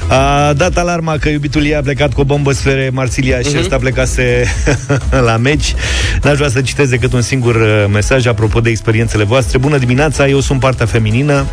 [0.09, 3.43] a dat alarma că iubitul ei a plecat cu o bombă sfere Marsilia uh-huh.
[3.43, 3.59] și mhm.
[3.59, 4.45] ăsta plecase
[5.29, 5.75] la meci.
[6.23, 9.59] N-aș vrea să citez decât un singur uh, mesaj apropo de experiențele voastre.
[9.59, 11.47] Bună dimineața, eu sunt partea feminină.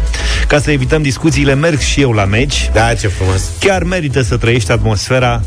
[0.47, 2.69] Ca să evităm discuțiile, merg și eu la meci.
[2.73, 3.41] Da, ce frumos.
[3.59, 5.41] Chiar merită să trăiești atmosfera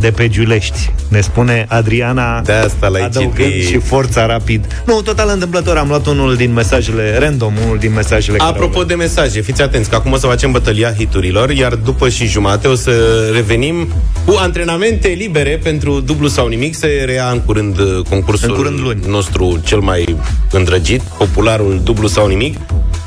[0.00, 0.92] de pe Giulești.
[1.08, 4.82] Ne spune Adriana de asta la adăugând și forța rapid.
[4.86, 9.40] Nu, total întâmplător, am luat unul din mesajele, random, unul din mesajele Apropo de mesaje,
[9.40, 12.92] fiți atenți că acum o să facem bătălia hiturilor, iar după și jumate o să
[13.32, 13.88] revenim
[14.24, 16.74] cu antrenamente libere pentru dublu sau nimic.
[16.74, 19.00] Se rea în curând uh, concursul în curând luni.
[19.08, 20.16] nostru cel mai
[20.50, 22.56] îndrăgit, popularul dublu sau nimic.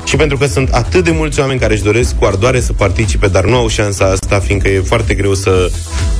[0.04, 3.26] Și pentru că sunt atât de mulți oameni care își doresc cu ardoare să participe,
[3.26, 5.70] dar nu au șansa asta, fiindcă e foarte greu să,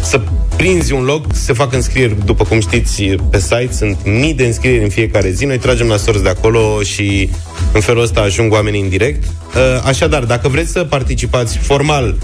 [0.02, 0.20] să
[0.60, 4.82] prinzi un loc, se fac înscrieri, după cum știți, pe site, sunt mii de înscrieri
[4.82, 7.30] în fiecare zi, noi tragem la sorți de acolo și
[7.72, 9.24] în felul ăsta ajung oamenii în direct.
[9.24, 12.16] Uh, așadar, dacă vreți să participați formal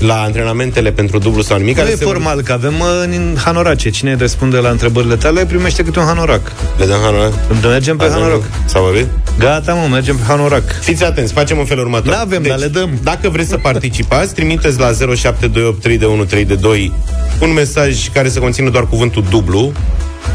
[0.00, 1.78] la antrenamentele pentru dublu sau nimic...
[1.78, 2.42] Nu e formal, vor...
[2.42, 3.90] că avem uh, în hanorace.
[3.90, 6.52] Cine răspunde la întrebările tale primește câte un hanorac.
[6.78, 7.32] Le dăm hanorac?
[7.62, 8.42] Mergem pe hanorac.
[8.64, 9.06] S-a vorbit?
[9.38, 10.80] Gata, mă, mergem pe hanorac.
[10.80, 12.12] Fiți atenți, facem în felul următor.
[12.12, 12.90] N-avem, deci, dar le dăm.
[13.02, 16.92] Dacă vreți să participați, trimiteți la 07283132
[17.40, 19.72] un mesaj care să conțină doar cuvântul dublu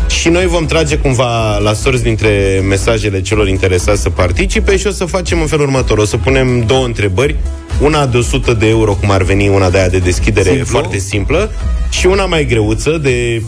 [0.08, 4.92] și noi vom trage cumva la sorți dintre mesajele celor interesați să participe și o
[4.92, 5.98] să facem în felul următor.
[5.98, 7.36] O să punem două întrebări,
[7.82, 10.66] una de 100 de euro, cum ar veni una de aia de deschidere Simplu?
[10.66, 11.52] foarte simplă,
[11.90, 13.42] și una mai greuță de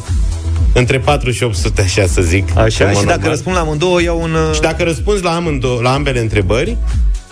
[0.74, 2.58] între 4 și 800, așa să zic.
[2.58, 3.06] Așa, și normal.
[3.06, 4.36] dacă răspund la amândouă, iau un...
[4.54, 6.78] Și dacă răspunzi la, amândouă, la ambele întrebări,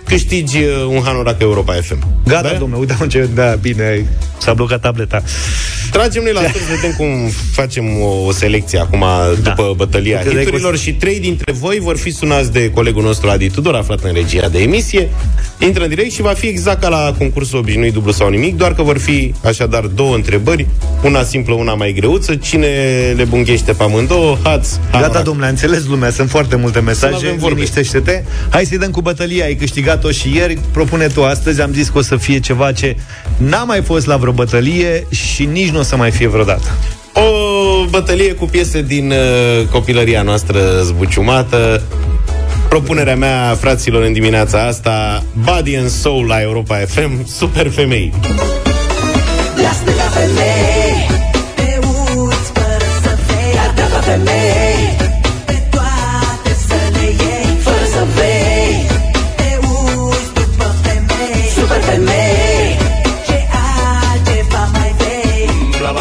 [0.06, 2.08] câștigi uh, un Hanorac Europa FM.
[2.26, 2.58] Gata, da?
[2.58, 3.30] domnule, uite ce...
[3.34, 4.06] Da, bine,
[4.38, 5.24] s-a blocat tableta.
[5.92, 6.48] Tragem noi la da.
[6.48, 7.08] să vedem cum
[7.52, 9.50] facem o, o selecție acum da.
[9.50, 13.50] după bătălia Cât hiturilor și trei dintre voi vor fi sunați de colegul nostru Adi
[13.50, 15.10] Tudor, aflat în regia de emisie.
[15.60, 18.74] Intră în direct și va fi exact ca la concursul obișnuit dublu sau nimic, doar
[18.74, 20.68] că vor fi așadar două întrebări,
[21.04, 22.36] una simplă, una mai greuță.
[22.36, 22.68] Cine
[23.16, 28.24] le bunghește pe amândouă, hați, Gata, domnule, înțeles lumea, sunt foarte multe mesaje, liniștește-te.
[28.50, 29.56] Hai să-i dăm cu bătălia, ai
[29.96, 32.96] câștigat-o și ieri, propune tu astăzi, am zis că o să fie ceva ce
[33.38, 36.68] n-a mai fost la vreo bătălie și nici nu o să mai fie vreodată.
[37.14, 41.82] O bătălie cu piese din uh, copilăria noastră zbuciumată.
[42.70, 48.14] Propunerea mea, fraților, în dimineața asta, Body and Soul la Europa FM, super femei.
[49.62, 50.85] Lasă femei,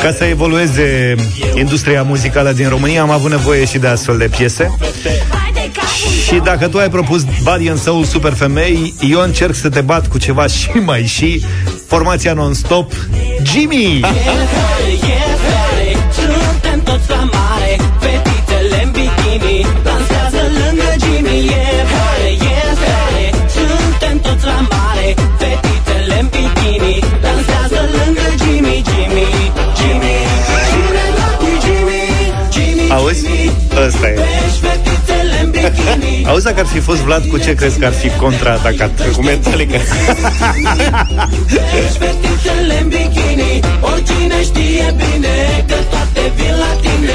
[0.04, 1.14] Ca să evolueze
[1.54, 4.76] industria muzicală din România, am avut nevoie și de astfel de piese.
[6.26, 10.08] Și dacă tu ai propus Body and Soul Super Femei, eu încerc să te bat
[10.08, 11.44] cu ceva și mai și
[11.86, 12.92] formația non-stop
[13.42, 14.00] Jimmy!
[16.10, 21.86] Suntem toți la mare, fetițele în bikini Dansează lângă Jimmy, yeah,
[22.20, 24.83] yeah, yeah Suntem toți la mare,
[36.26, 39.12] Auzi, dacă ar fi fost Vlad, cu ce crezi că ar fi contraatacat?
[39.12, 39.78] Cu Metallica.
[41.98, 47.12] Fetițele în bikini Oricine știe bine Că toate vin la tine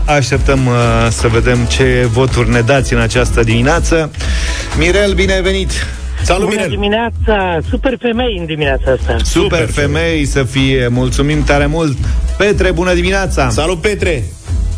[0.00, 0.74] 0372069599 Așteptăm uh,
[1.10, 4.10] să vedem ce voturi ne dați în această dimineață.
[4.78, 5.70] Mirel, bine ai venit!
[6.22, 6.70] Salut, Bună Mirel!
[6.70, 7.58] dimineața!
[7.68, 9.16] Super femei în dimineața asta.
[9.24, 11.96] Super femei să fie, mulțumim tare mult!
[12.40, 13.50] Petre, bună dimineața!
[13.50, 14.24] Salut, Petre!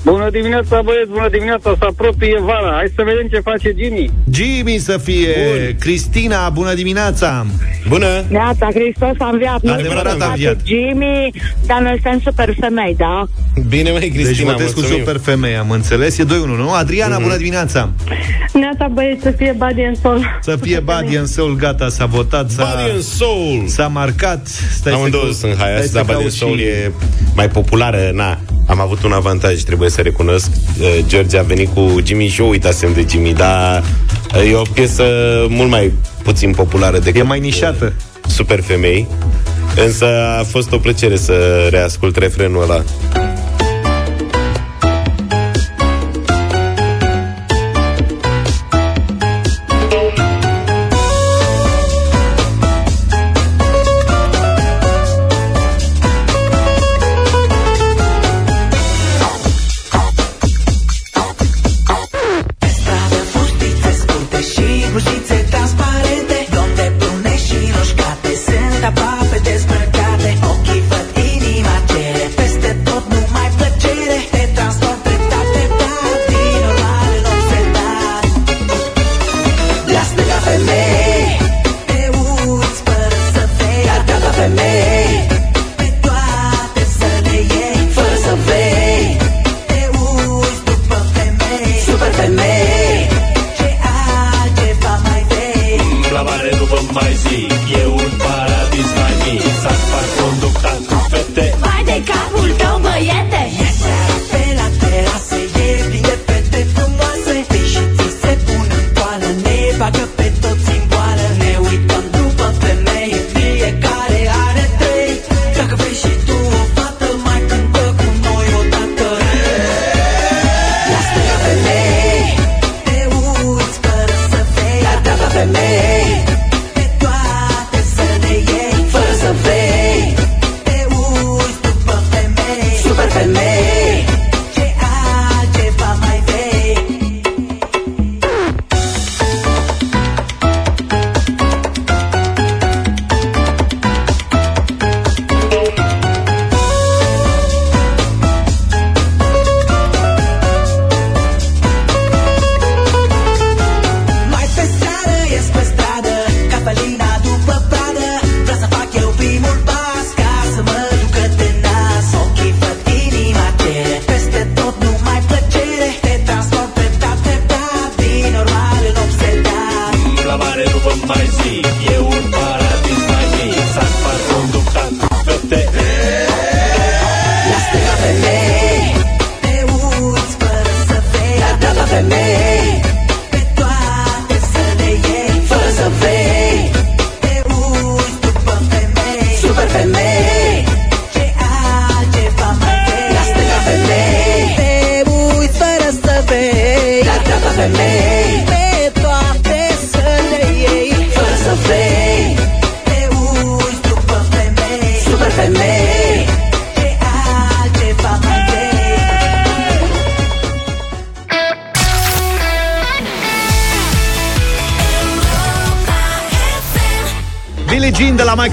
[0.05, 2.73] Bună dimineața, băieți, bună dimineața, se apropie vara.
[2.77, 4.11] Hai să vedem ce face Jimmy.
[4.33, 5.29] Jimmy să fie!
[5.49, 5.77] Bun.
[5.79, 7.47] Cristina, bună dimineața!
[7.89, 8.07] Bună!
[8.29, 9.63] Neața, Hristos a înviat.
[9.63, 10.57] Nu Adevărat știu a ce înviat.
[10.57, 11.31] face Jimmy,
[11.67, 13.25] dar noi suntem super femei, da?
[13.69, 14.99] Bine, mai Deci Cristina, votez cu mulțumim.
[15.05, 16.19] super femei, am înțeles.
[16.19, 16.73] E 2-1, nu?
[16.73, 17.91] Adriana, bună dimineața!
[18.53, 20.39] Neața băieți să fie body and soul.
[20.43, 23.63] Să fie Body and Soul, gata, s-a votat, s-a, Body and Soul!
[23.67, 24.47] s-a marcat.
[24.73, 26.93] Stai Amândouă să sunt stai haiați, să dar Body and caut Soul și- e
[27.35, 28.11] mai populară.
[28.15, 28.39] Na,
[28.69, 30.51] am avut un avantaj, trebuie să recunosc.
[30.81, 33.83] Uh, George a venit cu Jimmy și eu uitasem de Jimmy, dar
[34.35, 35.05] uh, e o piesă
[35.49, 37.21] mult mai puțin populară decât...
[37.21, 37.85] E mai nișată.
[37.85, 39.07] uh, Super femei.
[39.77, 40.07] Însă
[40.41, 42.83] a fost o plăcere să reascult refrenul ăla.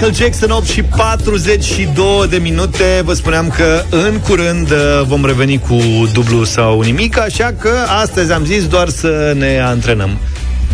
[0.01, 5.57] Michael Jackson 8 și 42 de minute Vă spuneam că în curând uh, vom reveni
[5.59, 5.77] cu
[6.13, 7.69] dublu sau nimic Așa că
[8.01, 10.17] astăzi am zis doar să ne antrenăm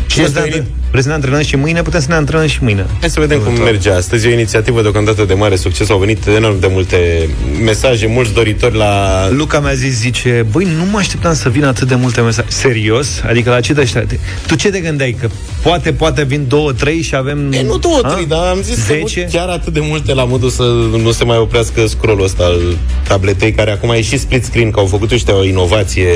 [0.07, 1.81] Și Asta să ne, e- antre- vrei să ne antrenăm și mâine?
[1.81, 4.25] Putem să ne antrenăm și mâine Hai să vedem cum merge astăzi.
[4.27, 5.89] E o inițiativă deocamdată de mare succes.
[5.89, 7.29] Au venit enorm de multe
[7.63, 9.27] mesaje, mulți doritori la...
[9.29, 12.47] Luca mi-a zis, zice, băi, nu mă așteptam să vină atât de multe mesaje.
[12.49, 13.21] Serios?
[13.27, 14.19] Adică la ce te așteptai?
[14.47, 15.17] Tu ce te gândeai?
[15.21, 15.29] Că
[15.65, 17.51] poate, poate vin două, trei și avem...
[17.51, 18.07] E, nu două, A?
[18.13, 19.21] trei, dar am zis Zece?
[19.21, 20.63] că chiar atât de multe la modul să
[21.03, 22.59] nu se mai oprească scrollul ăsta al
[23.07, 26.07] tabletei, care acum e și split screen, că au făcut ăștia o inovație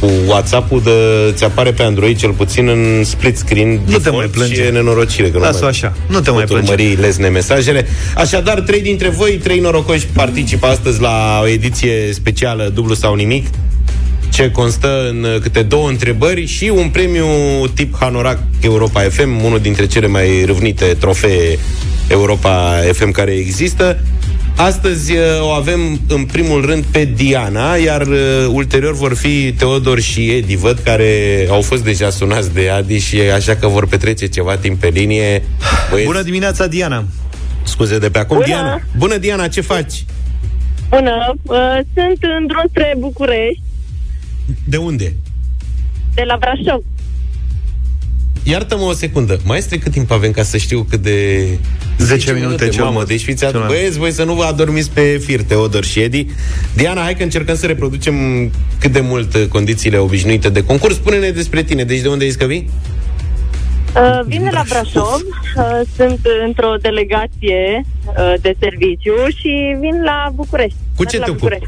[0.00, 0.90] cu WhatsApp-ul de,
[1.32, 4.54] ți apare pe Android cel puțin în split screen Nu te default mai plânge.
[4.54, 6.72] și e nenorocire că Lasă-o nu așa, nu te mai pot plânge.
[6.72, 7.86] urmări lesne mesajele.
[8.16, 13.46] Așadar, trei dintre voi, trei norocoși participă astăzi la o ediție specială dublu sau nimic.
[14.34, 17.26] Ce constă în uh, câte două întrebări și un premiu
[17.74, 21.58] tip Hanorac Europa FM, unul dintre cele mai râvnite trofee
[22.08, 23.98] Europa FM care există.
[24.56, 28.16] Astăzi uh, o avem în primul rând pe Diana, iar uh,
[28.50, 33.20] ulterior vor fi Teodor și Edi, văd, care au fost deja sunați de Adi și
[33.20, 35.42] așa că vor petrece ceva timp pe linie.
[35.90, 37.04] Băieți, Bună dimineața, Diana!
[37.62, 38.36] scuze de pe acum.
[38.36, 38.46] Bună!
[38.46, 40.04] Diana, bună Diana, ce faci?
[40.88, 43.62] Bună, uh, sunt în drum spre București,
[44.64, 45.16] De unde?
[46.14, 46.82] de la Brașov.
[48.42, 49.40] Iartă-mă o secundă.
[49.44, 51.46] Maestre, cât timp avem ca să știu cât de...
[51.98, 53.06] 10 minute cel mamă, mult.
[53.06, 53.64] deci fiți Cel atent.
[53.64, 56.26] mai Băieți, voi să nu vă adormiți pe fir, Teodor și Edi.
[56.74, 58.14] Diana, hai că încercăm să reproducem
[58.78, 60.94] cât de mult uh, condițiile obișnuite de concurs.
[60.94, 61.84] Spune-ne despre tine.
[61.84, 62.70] Deci de unde ești că vii?
[63.96, 65.20] Uh, vin de la Brașov,
[65.56, 70.76] uh, sunt într-o delegație uh, de serviciu și vin la București.
[70.96, 71.58] Cu Merg ce la te ocupi?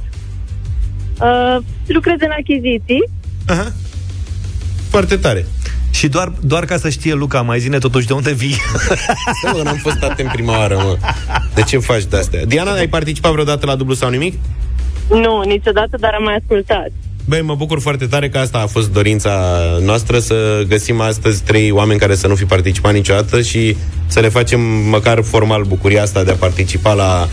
[1.18, 1.57] București.
[1.57, 3.05] Uh, lucrez în achiziții.
[3.46, 3.72] Aha.
[4.90, 5.46] Foarte tare.
[5.90, 8.57] Și doar, doar ca să știe Luca, mai zine totuși de unde vii.
[9.38, 10.96] Stai, mă, n-am fost atent prima oară, mă.
[11.55, 12.44] De ce faci de-astea?
[12.44, 14.38] Diana, ai participat vreodată la dublu sau nimic?
[15.09, 16.90] Nu, niciodată, dar am mai ascultat.
[17.29, 21.71] Băi, mă bucur foarte tare că asta a fost dorința noastră Să găsim astăzi trei
[21.71, 26.25] oameni care să nu fi participat niciodată Și să le facem măcar formal bucuria asta
[26.25, 27.29] de a participa la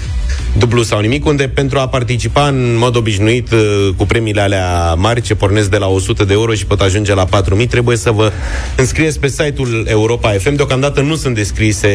[0.57, 5.21] dublu sau nimic Unde pentru a participa în mod obișnuit uh, cu premiile alea mari
[5.21, 8.31] Ce pornesc de la 100 de euro și pot ajunge la 4000 Trebuie să vă
[8.75, 11.89] înscrieți pe site-ul Europa FM Deocamdată nu sunt descrise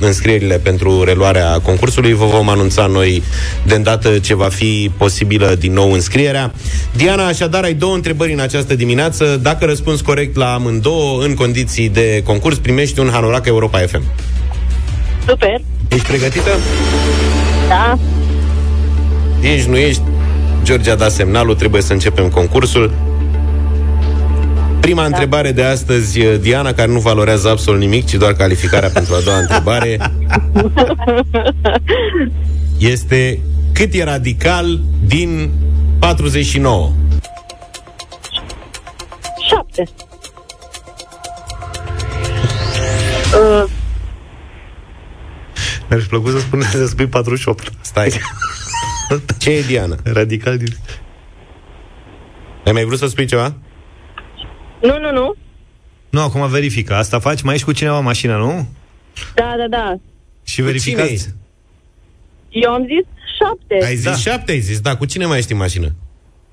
[0.00, 2.12] înscrierile pentru reluarea concursului.
[2.12, 3.22] Vă vom anunța noi
[3.66, 6.52] de îndată ce va fi posibilă din nou înscrierea.
[6.96, 11.88] Diana, așadar ai două întrebări în această dimineață Dacă răspunzi corect la amândouă în condiții
[11.88, 14.02] de concurs Primești un Hanorac Europa FM
[15.26, 16.50] Super, Ești pregătită?
[17.68, 17.98] da.
[19.40, 20.00] Ești, nu ești?
[20.62, 22.94] George a dat semnalul, trebuie să începem concursul.
[24.80, 25.06] Prima da.
[25.06, 29.38] întrebare de astăzi, Diana, care nu valorează absolut nimic, ci doar calificarea pentru a doua
[29.38, 29.98] întrebare,
[32.94, 33.40] este
[33.72, 35.50] cât e radical din
[35.98, 36.92] 49?
[39.84, 40.20] Șapte.
[43.38, 43.64] Uh,
[45.88, 47.72] Mi-ar fi plăcut să spune să spui 48.
[47.80, 48.10] Stai.
[49.38, 49.96] Ce e Diana?
[50.04, 50.68] Radical din...
[52.64, 53.54] Ai mai vrut să spui ceva?
[54.82, 55.34] nu, nu, nu.
[56.10, 56.94] Nu, acum verifică.
[56.94, 57.42] Asta faci?
[57.42, 58.68] Mai ești cu cineva în mașină, nu?
[59.34, 59.94] Da, da, da.
[60.44, 61.08] Și Cu verificați.
[61.08, 61.34] cine
[62.48, 63.06] Eu am zis
[63.38, 63.86] șapte.
[63.86, 64.16] Ai zis da.
[64.16, 65.94] șapte, ai zis, da, cu cine mai ești în mașină?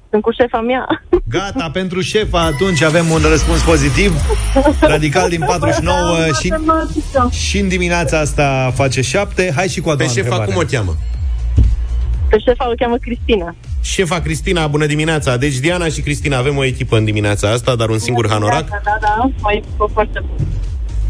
[0.10, 1.04] Sunt cu șefa mea.
[1.28, 4.13] Gata, pentru șefa atunci avem un răspuns pozitiv.
[4.82, 6.54] Radical din 49 și,
[7.48, 9.54] și în dimineața asta face 7.
[9.56, 10.52] Hai și cu a Pe doua șefa întrebare.
[10.52, 10.98] cum o cheamă?
[12.30, 13.56] Pe șefa o cheamă Cristina.
[13.82, 15.38] Șefa Cristina, bună dimineața!
[15.38, 18.69] Deci Diana și Cristina avem o echipă în dimineața asta, dar un singur hanorac.
[18.69, 19.30] Da, da, da.
[19.41, 20.50] Mai echipă foarte bună.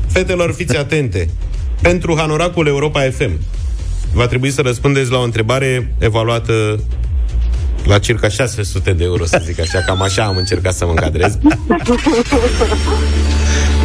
[0.08, 1.30] Fetelor, fiți atente!
[1.82, 3.32] Pentru hanoracul Europa FM
[4.14, 6.80] va trebui să răspundeți la o întrebare evaluată
[7.86, 11.38] la circa 600 de euro, să zic așa, cam așa am încercat să mă încadrez.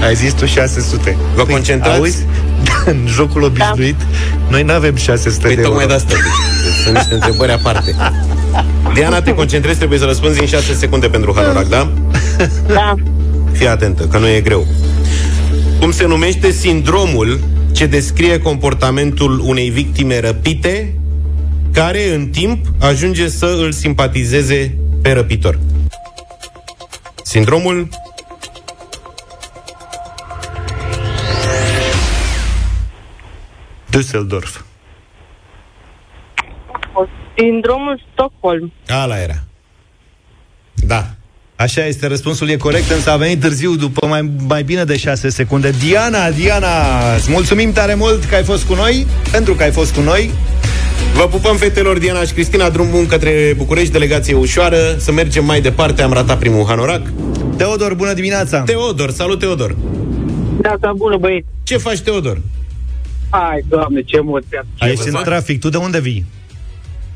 [0.07, 1.17] Ai zis tu 600.
[1.35, 1.97] Vă concentrați?
[1.97, 2.25] Auzi?
[2.87, 3.97] în jocul obișnuit,
[4.49, 5.95] noi nu avem 600 Păi de tocmai euro.
[5.95, 6.15] de asta.
[6.15, 7.95] Deci, sunt niște întrebări aparte.
[8.95, 11.93] Diana, te concentrezi, trebuie să răspunzi în 6 secunde pentru hanorac, da?
[12.67, 12.95] Da.
[13.53, 14.67] Fii atentă, că nu e greu.
[15.81, 17.41] Cum se numește sindromul
[17.73, 20.95] ce descrie comportamentul unei victime răpite
[21.75, 25.59] care în timp ajunge să îl simpatizeze pe răpitor?
[27.23, 27.89] Sindromul
[33.91, 34.65] Düsseldorf.
[37.37, 38.73] Sindromul Stockholm.
[38.89, 39.43] Ala era.
[40.75, 41.07] Da.
[41.57, 45.29] Așa este, răspunsul e corect, însă a venit târziu, după mai, mai bine de 6
[45.29, 45.71] secunde.
[45.71, 49.95] Diana, Diana, îți mulțumim tare mult că ai fost cu noi, pentru că ai fost
[49.95, 50.31] cu noi.
[51.15, 55.61] Vă pupăm, fetelor Diana și Cristina, drum bun către București, delegație ușoară, să mergem mai
[55.61, 57.03] departe, am ratat primul hanorac.
[57.57, 58.63] Teodor, bună dimineața!
[58.63, 59.77] Teodor, salut Teodor!
[60.61, 61.47] Data bună, băieți.
[61.63, 62.41] Ce faci, Teodor?
[63.31, 64.67] Hai, doamne, ce emoție.
[64.81, 66.25] Ești în trafic, tu de unde vii?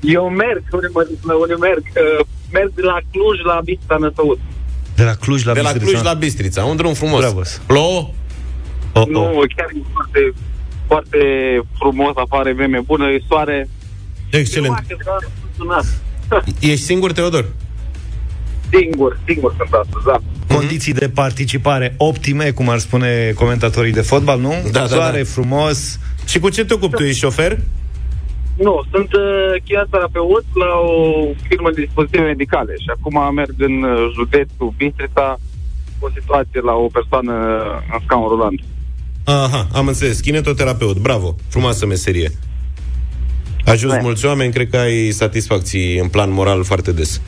[0.00, 0.86] Eu merg, unde,
[1.22, 1.82] mă, unde merg?
[1.82, 4.38] Uh, merg de la Cluj la Bistrița Năsăud.
[4.94, 5.90] De la Cluj la De la Bistrița.
[5.92, 7.20] Cluj la Bistrița, un drum frumos.
[7.20, 7.60] Bravos.
[7.66, 8.10] Plouă?
[8.92, 9.44] Oh, Nu, oh.
[9.56, 10.32] chiar e foarte,
[10.86, 11.18] foarte
[11.78, 13.68] frumos afară, e vreme bună, e soare.
[14.30, 14.66] Excelent.
[14.66, 15.84] Numai că doar sunat.
[16.60, 17.44] Ești singur, Teodor?
[18.70, 20.54] Singur, singur sunt astăzi, da.
[20.54, 24.54] Condiții de participare optime, cum ar spune comentatorii de fotbal, nu?
[24.72, 25.24] Da, da, Soare da.
[25.24, 25.98] frumos.
[26.26, 26.96] Și cu ce te ocupi?
[26.96, 27.58] Tu ești șofer?
[28.56, 34.10] Nu, sunt uh, kineziterapeut la o firmă de dispozitive medicale și acum merg în uh,
[34.14, 35.38] județul Bistrița
[35.98, 37.32] o situație la o persoană
[37.92, 38.60] în scaun rulant.
[39.24, 40.20] Aha, am înțeles.
[40.20, 41.36] Kinetoterapeut, bravo.
[41.48, 42.30] Frumoasă meserie.
[43.68, 44.00] Ajuns Da.
[44.00, 47.20] mulți oameni, cred că ai satisfacții în plan moral foarte des.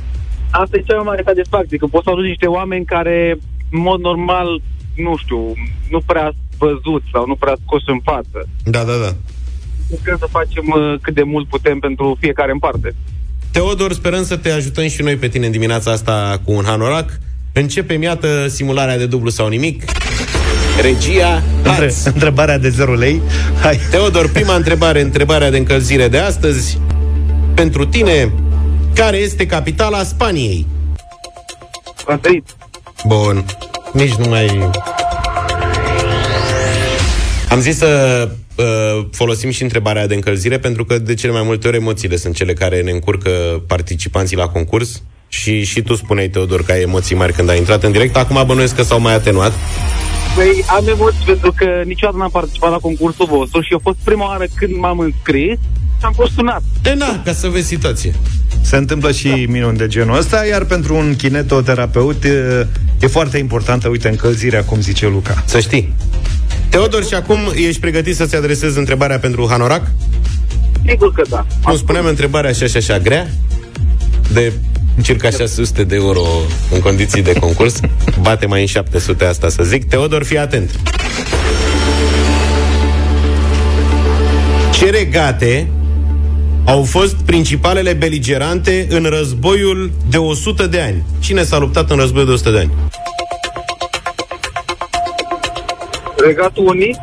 [0.51, 3.39] Asta e cea mai mare satisfacție, că poți să ajungi niște oameni care,
[3.71, 4.63] în mod normal,
[4.97, 5.53] nu știu,
[5.91, 8.49] nu prea văzut sau nu prea scos în față.
[8.65, 9.13] Da, da, da.
[9.91, 12.95] Încercăm să facem uh, cât de mult putem pentru fiecare în parte.
[13.53, 17.19] Teodor, sperăm să te ajutăm și noi pe tine în dimineața asta cu un hanorac.
[17.53, 19.85] Începem, iată, simularea de dublu sau nimic.
[20.81, 22.07] Regia, Între, Hați.
[22.07, 23.21] întrebarea de 0 lei.
[23.63, 23.81] Hai.
[23.91, 26.79] Teodor, prima întrebare, întrebarea de încălzire de astăzi.
[27.55, 28.33] Pentru tine,
[28.95, 30.67] care este capitala Spaniei?
[32.07, 32.45] Madrid.
[33.07, 33.45] Bun.
[33.93, 34.69] Nici nu mai...
[37.51, 41.69] Am zis să uh, folosim și întrebarea de încălzire pentru că de cele mai multe
[41.69, 43.31] ori emoțiile sunt cele care ne încurcă
[43.67, 47.83] participanții la concurs și, și tu spuneai, Teodor, că ai emoții mari când ai intrat
[47.83, 48.17] în direct.
[48.17, 49.53] Acum bănuiesc că s-au mai atenuat.
[50.35, 54.27] Păi am emoții pentru că niciodată n-am participat la concursul vostru și a fost prima
[54.27, 55.59] oară când m-am înscris
[55.99, 56.63] și am fost sunat.
[56.83, 58.15] De na, ca să vezi situație.
[58.61, 62.67] Se întâmplă și minuni de genul ăsta, iar pentru un kinetoterapeut e,
[63.01, 65.43] e foarte importantă, uite, încălzirea, cum zice Luca.
[65.47, 65.95] Să știi.
[66.69, 69.83] Teodor, și acum ești pregătit să-ți adresezi întrebarea pentru Hanorac?
[70.87, 71.47] Sigur că da.
[71.63, 73.31] Cum spuneam, întrebarea așa și așa grea,
[74.33, 74.53] de
[75.03, 76.23] circa 600 de euro
[76.73, 77.81] în condiții de concurs.
[78.21, 79.85] Bate mai în 700 asta să zic.
[79.85, 80.71] Teodor, fii atent.
[84.73, 85.71] Ce regate
[86.65, 91.03] au fost principalele beligerante în războiul de 100 de ani?
[91.19, 92.71] Cine s-a luptat în războiul de 100 de ani?
[96.17, 96.97] Regatul Unit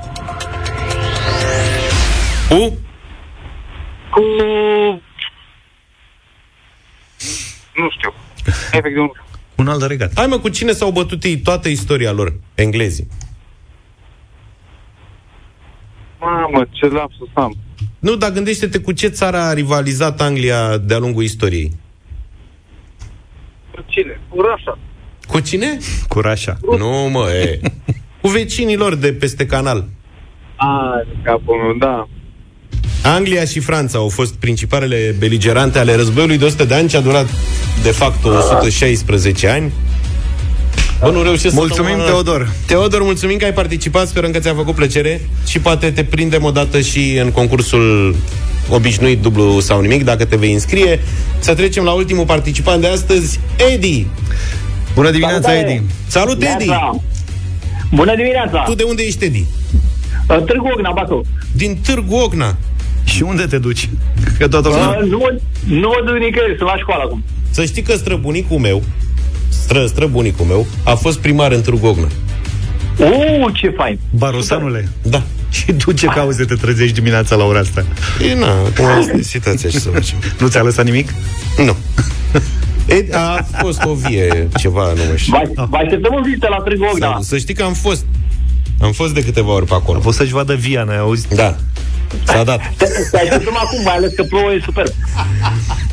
[2.49, 2.77] Cu?
[4.11, 4.21] cu...
[7.77, 8.13] Nu știu.
[8.71, 9.39] Efectiv, nu știu.
[9.55, 10.11] Un alt regat.
[10.15, 12.33] Hai mă, cu cine s-au bătut ei toată istoria lor?
[12.55, 13.07] Englezii.
[16.19, 17.55] Mamă, ce lapsus am.
[17.99, 21.71] Nu, dar gândește-te cu ce țară a rivalizat Anglia de-a lungul istoriei.
[23.71, 24.19] Cu cine?
[24.29, 24.77] Cu Rașa.
[25.27, 25.77] Cu cine?
[26.07, 26.57] Cu Rașa.
[26.77, 27.59] Nu, mă, e.
[28.21, 29.85] Cu vecinii lor de peste canal.
[30.55, 32.07] A, capul meu, da.
[33.13, 36.99] Anglia și Franța au fost principalele beligerante ale războiului de 100 de ani, ce a
[36.99, 37.27] durat
[37.83, 39.71] de fapt 116 ani.
[40.99, 42.49] Bă, nu reușesc să Mulțumim, dăm- Teodor.
[42.65, 46.51] Teodor, mulțumim că ai participat, sperăm că ți-a făcut plăcere și poate te prindem o
[46.51, 48.15] dată și în concursul
[48.69, 50.99] obișnuit dublu sau nimic, dacă te vei înscrie.
[51.39, 53.39] Să trecem la ultimul participant de astăzi,
[53.73, 54.05] Edi.
[54.93, 55.71] Bună dimineața, Salutare.
[55.71, 55.81] Edi.
[56.07, 56.67] Salut, Edi!
[56.67, 56.99] Neața.
[57.93, 58.63] Bună dimineața!
[58.65, 59.45] Tu de unde ești, Edi?
[60.29, 61.25] Uh, Târgu Ogna, Bacău.
[61.51, 62.55] Din Târgu Ogna.
[63.07, 63.89] Și unde te duci?
[64.37, 64.87] Că toată lumea...
[64.87, 67.23] Uh, nu, mă- nu mă duc nicăieri, sunt la școală acum.
[67.49, 68.83] Să știi că străbunicul meu,
[69.49, 72.07] stră, străbunicul meu, a fost primar în Târgu Ogna.
[72.97, 73.99] Uh, ce fain!
[74.17, 74.89] Barosanule.
[75.01, 75.21] Da.
[75.49, 77.85] Și tu ce cauze te trezești dimineața la ora asta?
[78.29, 80.17] E, na, acum asta e situația, ce să facem.
[80.39, 81.13] Nu ți-a lăsat nimic?
[81.65, 81.75] Nu.
[82.95, 85.51] E, a fost o vie, ceva, nu mai știu.
[85.55, 87.17] Vă vă așteptăm în vizită la Târgu Ogna.
[87.21, 88.05] Să, să știi că am fost.
[88.81, 89.97] Am fost de câteva ori pe acolo.
[89.97, 91.27] A fost să-și vadă via, ne auzi?
[91.35, 91.55] Da.
[92.23, 92.61] S-a dat.
[92.77, 94.91] Te, te așteptăm acum, mai ales că plouă e superb.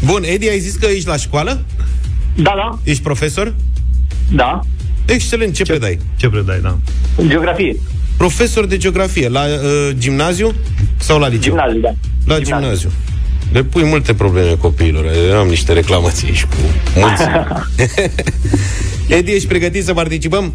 [0.04, 1.64] Bun, Edi, ai zis că ești la școală?
[2.34, 3.54] Da, da, Ești profesor?
[4.32, 4.60] da.
[5.06, 5.98] Excelent, ce, ce predai?
[6.16, 6.76] Ce predai, da?
[7.26, 7.76] Geografie.
[8.16, 10.54] Profesor de geografie, la uh, gimnaziu
[10.96, 11.52] sau la liceu?
[11.52, 11.88] Gimnaziu, da.
[12.26, 12.54] La gimnaziu.
[12.54, 12.90] gimnaziu.
[13.52, 15.04] Le pui multe probleme copiilor.
[15.30, 16.54] Eu am niște reclamații aici cu
[16.96, 17.22] mulți.
[19.18, 20.52] Edi, ești pregătit să participăm?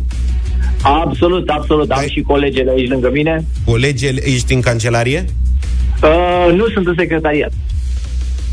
[0.82, 1.92] Absolut, absolut.
[1.92, 3.46] Am și colegele aici lângă mine.
[3.66, 5.26] Colegele, ești în cancelarie?
[6.04, 7.52] Uh, nu sunt în secretariat.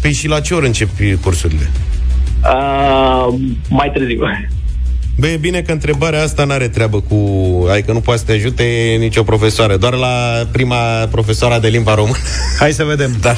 [0.00, 1.70] Păi și la ce oră începi cursurile?
[2.42, 3.34] Uh,
[3.68, 4.18] mai târziu.
[5.18, 7.16] Băi, e bine că întrebarea asta n-are treabă cu...
[7.70, 10.76] Adică nu poate să te ajute nicio profesoară, doar la prima
[11.10, 12.16] profesoara de limba română.
[12.58, 13.16] Hai să vedem.
[13.20, 13.36] Da.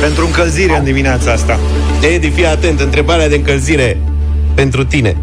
[0.00, 1.58] Pentru încălzire în dimineața asta.
[2.14, 3.98] Edi, fii atent, întrebarea de încălzire
[4.54, 5.16] pentru tine.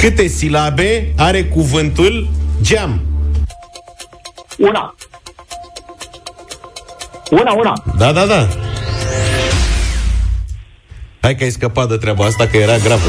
[0.00, 2.28] Câte silabe are cuvântul
[2.62, 3.00] geam?
[4.58, 4.94] Una.
[7.30, 7.82] Una, una.
[7.98, 8.48] Da, da, da.
[11.20, 13.08] Hai că ai scăpat de treaba asta, că era gravă.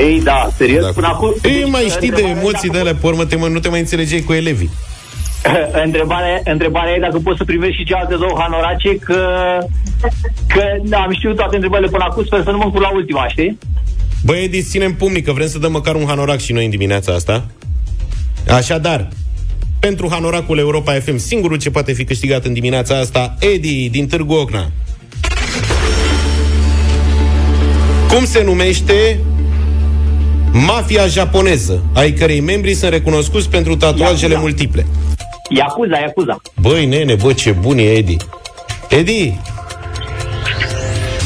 [0.00, 0.90] Ei, da, serios, Da.
[0.94, 1.34] până acum...
[1.42, 3.68] Ei, mai știi de Întrebarea e emoții de alea, pe urmă te, mă- nu te
[3.68, 4.70] mai înțelegeai cu elevii.
[5.84, 9.20] Întrebarea, întrebarea e dacă poți să primești și cealaltă două hanorace, că,
[10.46, 10.62] că
[10.96, 13.58] am știut toate întrebările până acum, sper să nu mă încurc la ultima, știi?
[14.24, 17.12] Băi, Edi, ținem pumnic, că vrem să dăm măcar un hanorac și noi în dimineața
[17.14, 17.46] asta.
[18.48, 19.08] Așadar,
[19.80, 24.32] pentru Hanoracul Europa FM, singurul ce poate fi câștigat în dimineața asta, Edi din Târgu
[24.34, 24.70] Ocna.
[28.08, 29.18] Cum se numește
[30.52, 34.38] mafia japoneză, ai cărei membri sunt recunoscuți pentru tatuajele Yakuza.
[34.40, 34.86] multiple?
[35.50, 36.40] Yakuza, Yakuza.
[36.60, 38.16] Băi, nene, bă, ce bun e Edi.
[38.88, 39.40] Edi,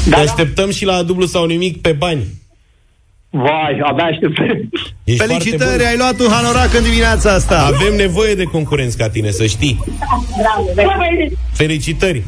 [0.08, 2.24] da, te așteptăm și la dublu sau nimic pe bani.
[3.34, 4.38] Vai, abia aștept.
[5.04, 7.66] Ești Felicitări, foarte ai luat un hanorac în dimineața asta.
[7.68, 7.74] bun.
[7.74, 9.78] Avem nevoie de concurenți ca tine, să știi.
[11.52, 12.22] Felicitări.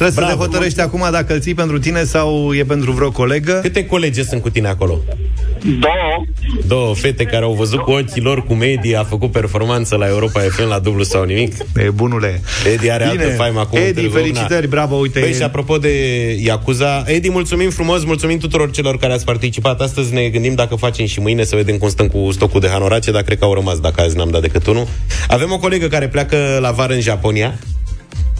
[0.00, 0.42] Trebuie să Bravo.
[0.44, 3.58] te hotărăști acum dacă îl ții pentru tine sau e pentru vreo colegă.
[3.62, 4.98] Câte colege sunt cu tine acolo?
[5.80, 6.24] Două.
[6.66, 10.40] Două fete care au văzut cu ochii lor cum Edi a făcut performanță la Europa
[10.40, 11.54] FM la dublu sau nimic.
[11.76, 12.40] E bunule.
[12.72, 13.22] Edi are Bine.
[13.22, 13.78] altă faimă acum.
[13.78, 14.20] în Edi, Târgu Ocna.
[14.20, 15.20] felicitări, bravo, uite.
[15.20, 15.90] Păi și apropo de
[16.44, 19.80] Yakuza, Edi, mulțumim frumos, mulțumim tuturor celor care ați participat.
[19.80, 23.10] Astăzi ne gândim dacă facem și mâine să vedem cum stăm cu stocul de hanorace,
[23.10, 24.86] dar cred că au rămas dacă azi n-am dat decât unul.
[25.28, 27.58] Avem o colegă care pleacă la vară în Japonia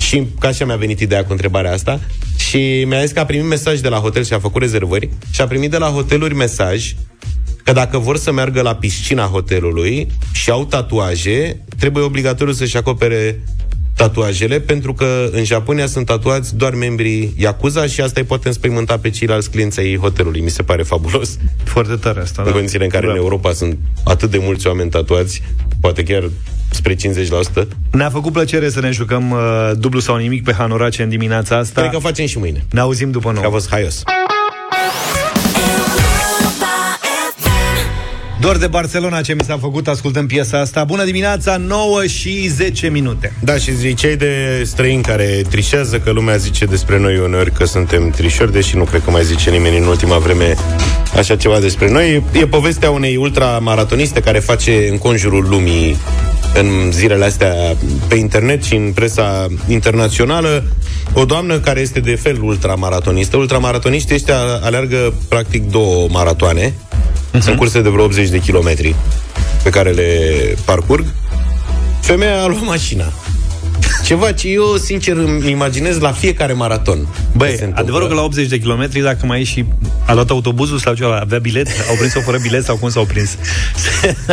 [0.00, 2.00] și ca așa mi-a venit ideea cu întrebarea asta
[2.36, 5.40] și mi-a zis că a primit mesaj de la hotel și a făcut rezervări și
[5.40, 6.94] a primit de la hoteluri mesaj
[7.64, 13.42] că dacă vor să meargă la piscina hotelului și au tatuaje, trebuie obligatoriu să-și acopere
[14.04, 18.98] tatuajele, pentru că în Japonia sunt tatuați doar membrii Yakuza și asta îi poate înspăimânta
[18.98, 20.40] pe ceilalți clienți ai hotelului.
[20.40, 21.36] Mi se pare fabulos.
[21.64, 22.54] Foarte tare asta, În da.
[22.54, 23.18] condițiile în care Bravo.
[23.18, 25.42] în Europa sunt atât de mulți oameni tatuați,
[25.80, 26.30] poate chiar
[26.70, 26.98] spre 50%.
[27.90, 29.38] Ne-a făcut plăcere să ne jucăm uh,
[29.78, 31.80] dublu sau nimic pe hanorace în dimineața asta.
[31.80, 32.64] Cred că facem și mâine.
[32.70, 33.40] Ne auzim după nou.
[33.40, 34.02] Că a fost haios.
[38.40, 40.84] Doar de Barcelona ce mi s-a făcut, ascultăm piesa asta.
[40.84, 43.32] Bună dimineața, 9 și 10 minute.
[43.40, 48.10] Da, și ziceai de străini care trișează, că lumea zice despre noi uneori că suntem
[48.10, 50.54] trișori, deși nu cred că mai zice nimeni în ultima vreme
[51.16, 52.22] așa ceva despre noi.
[52.32, 55.96] E povestea unei ultramaratoniste care face în conjurul lumii
[56.54, 57.54] în zilele astea
[58.08, 60.64] pe internet și în presa internațională
[61.12, 63.36] o doamnă care este de fel ultramaratonistă.
[63.36, 66.74] Ultramaratoniștii ăștia aleargă practic două maratoane.
[67.38, 68.94] Sunt curse de vreo 80 de kilometri
[69.62, 70.08] pe care le
[70.64, 71.04] parcurg.
[72.00, 73.12] Femeia a luat mașina.
[74.04, 77.06] Ceva ce eu, sincer, îmi imaginez la fiecare maraton.
[77.36, 79.64] Băi, adevărul că la 80 de kilometri, dacă mai e și
[80.06, 83.36] a luat autobuzul sau ceva, avea bilet, au prins-o fără bilet sau cum s-au prins?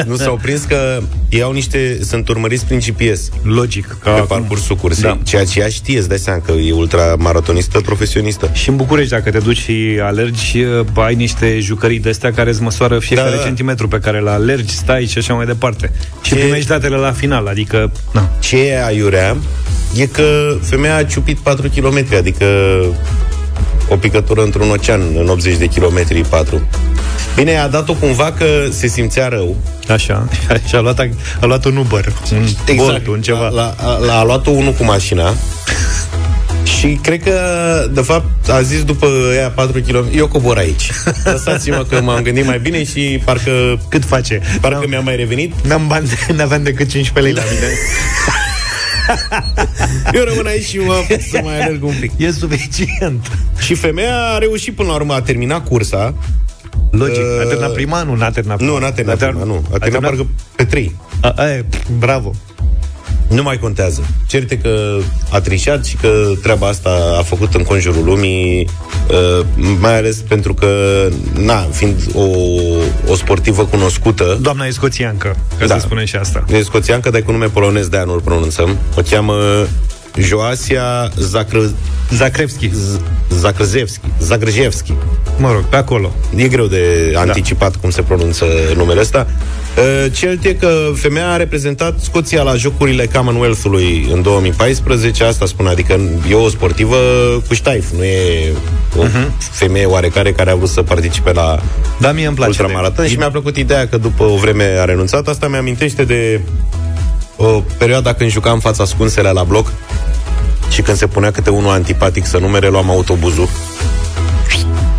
[0.06, 3.30] Nu s-au prins că ei au niște, sunt urmăriți prin GPS.
[3.44, 3.98] Logic.
[4.04, 5.04] Pe parcursul cursei.
[5.04, 5.18] Da.
[5.24, 8.50] Ceea ce ea știe, îți dai seama că e ultramaratonistă profesionistă.
[8.54, 12.50] Și în București, dacă te duci și alergi, uh, ai niște jucării de astea care
[12.50, 13.48] îți măsoară fiecare Da, da, da.
[13.48, 15.92] centimetru pe care îl alergi, stai și așa mai departe.
[16.22, 17.92] Și Ce- primești datele la final, adică...
[18.14, 18.30] Na.
[18.40, 19.37] Ce e aiurea
[19.96, 22.46] e că femeia a ciupit 4 km, adică
[23.90, 26.62] o picătură într-un ocean în 80 de kilometri 4.
[27.36, 29.56] Bine, a dat-o cumva că se simțea rău.
[29.90, 30.28] Așa.
[30.68, 31.00] Și a luat,
[31.42, 32.76] a luat un Uber, un Exact.
[32.76, 33.48] Bolt, un ceva.
[33.48, 35.34] La, la, la, a luat-o unul cu mașina
[36.78, 37.40] și cred că,
[37.94, 40.92] de fapt, a zis după ea 4 km, eu cobor aici.
[41.24, 43.80] Lăsați-mă că m-am gândit mai bine și parcă...
[43.90, 44.42] Cât face?
[44.62, 45.54] Parcă mi-a mai revenit.
[45.64, 47.74] N-am bani, n-aveam decât 15 lei la mine.
[50.14, 52.12] Eu rămân aici și mă apuc să mai alerg un pic.
[52.18, 53.32] E suficient.
[53.60, 56.14] Și femeia a reușit până la urmă, a terminat cursa.
[56.92, 57.16] Logic.
[57.24, 58.04] Uh, A terminat prima?
[58.04, 58.72] Nu, n-a terminat prima.
[58.72, 59.54] Nu, n-a terminat A prima, nu.
[59.54, 60.96] A terminat terminat- parcă pe 3.
[61.22, 61.66] A, a, e,
[61.98, 62.34] bravo.
[63.28, 64.06] Nu mai contează.
[64.28, 64.98] Certe că
[65.32, 68.70] a trișat și că treaba asta a făcut în conjurul lumii,
[69.10, 69.46] uh,
[69.80, 70.68] mai ales pentru că,
[71.40, 72.26] na, fiind o,
[73.12, 75.74] o sportivă cunoscută, Doamna e scoțiancă, ca Da.
[75.74, 76.46] să spunem și asta.
[76.52, 78.78] e scoțiancă, dar e cu nume polonez, de-aia nu-l pronunțăm.
[78.98, 79.34] O cheamă
[80.20, 81.60] Joasia Zacră...
[82.12, 82.72] Zakrevski.
[83.40, 84.06] Zakrăzevski.
[84.20, 84.94] Zagrăjevski.
[85.38, 86.12] Mă rog, pe acolo.
[86.36, 88.46] E greu de anticipat cum se pronunță
[88.76, 89.28] numele ăsta.
[89.78, 95.70] Uh, Cert e că femeia a reprezentat Scoția la Jocurile Commonwealth-ului în 2014, asta spune,
[95.70, 96.00] adică
[96.30, 96.96] e o sportivă
[97.48, 98.52] cu ștaif, nu e
[98.98, 99.04] o
[99.40, 101.60] femeie oarecare care a vrut să participe la
[102.00, 102.52] Da, mie îmi place.
[102.62, 105.28] ultramaraton de- și mi-a plăcut ideea că după o vreme a renunțat.
[105.28, 106.42] Asta mi-amintește de
[107.36, 109.72] o perioadă când jucam în fața ascunselea la bloc
[110.72, 113.50] și când se punea câte unul antipatic să numere, luam autobuzul.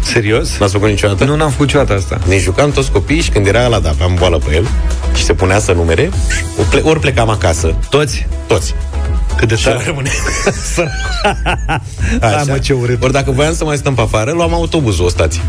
[0.02, 0.56] Serios?
[0.58, 1.24] N-ați făcut niciodată?
[1.24, 2.18] Nu n-am făcut niciodată asta.
[2.28, 4.68] Ne jucam toți copiii și când era ăla, da, aveam boală pe el
[5.14, 6.10] și se punea să numere,
[6.58, 7.74] o ple- ori plecam acasă.
[7.90, 8.26] Toți?
[8.46, 8.74] Toți.
[9.36, 9.76] Cât de Și tare.
[9.76, 10.10] ăla rămâne.
[12.20, 13.02] Hai, mă, ce urât.
[13.02, 15.40] Ori dacă voiam să mai stăm pe afară, luam autobuzul o stație.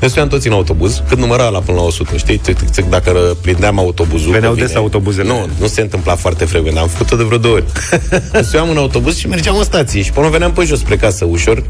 [0.00, 2.36] Ne stăteam toți în autobuz, cât număra la până la 100, știi?
[2.38, 4.32] Tic, tic, tic, Dacă prindeam autobuzul...
[4.32, 5.28] Veneau pe des mine- autobuzele.
[5.28, 7.64] Nu, nu se întâmpla foarte frecvent, am făcut-o de vreo două ori.
[8.42, 11.62] Stăteam în autobuz și mergeam în stație și până veneam pe jos spre casă, ușor,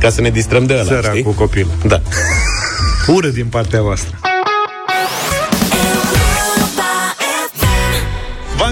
[0.00, 1.22] ca să ne distrăm de ăla, Sărac știi?
[1.22, 1.66] cu copil.
[1.86, 2.00] Da.
[3.06, 4.18] Urât din partea voastră.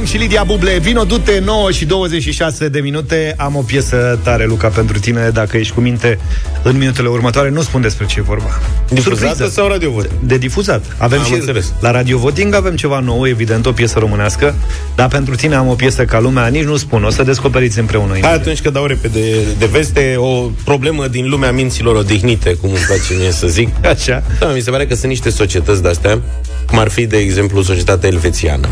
[0.06, 4.44] Young și Lidia Buble Vino dute 9 și 26 de minute Am o piesă tare,
[4.44, 6.18] Luca, pentru tine Dacă ești cu minte
[6.62, 9.50] în minutele următoare Nu spun despre ce e vorba Difuzată Surpriză.
[9.52, 10.12] sau radio voting?
[10.22, 11.72] De difuzat Avem Am și înțeles.
[11.80, 14.54] la Radio Voting avem ceva nou Evident, o piesă românească
[14.94, 18.12] Dar pentru tine am o piesă ca lumea Nici nu spun, o să descoperiți împreună
[18.20, 19.20] Hai atunci că dau repede
[19.58, 23.68] de veste o problemă din lumea minților odihnite, cum îmi place mie să zic.
[23.94, 24.22] Așa.
[24.38, 26.20] Da, mi se pare că sunt niște societăți de-astea,
[26.66, 28.68] cum ar fi, de exemplu, societatea elvețiană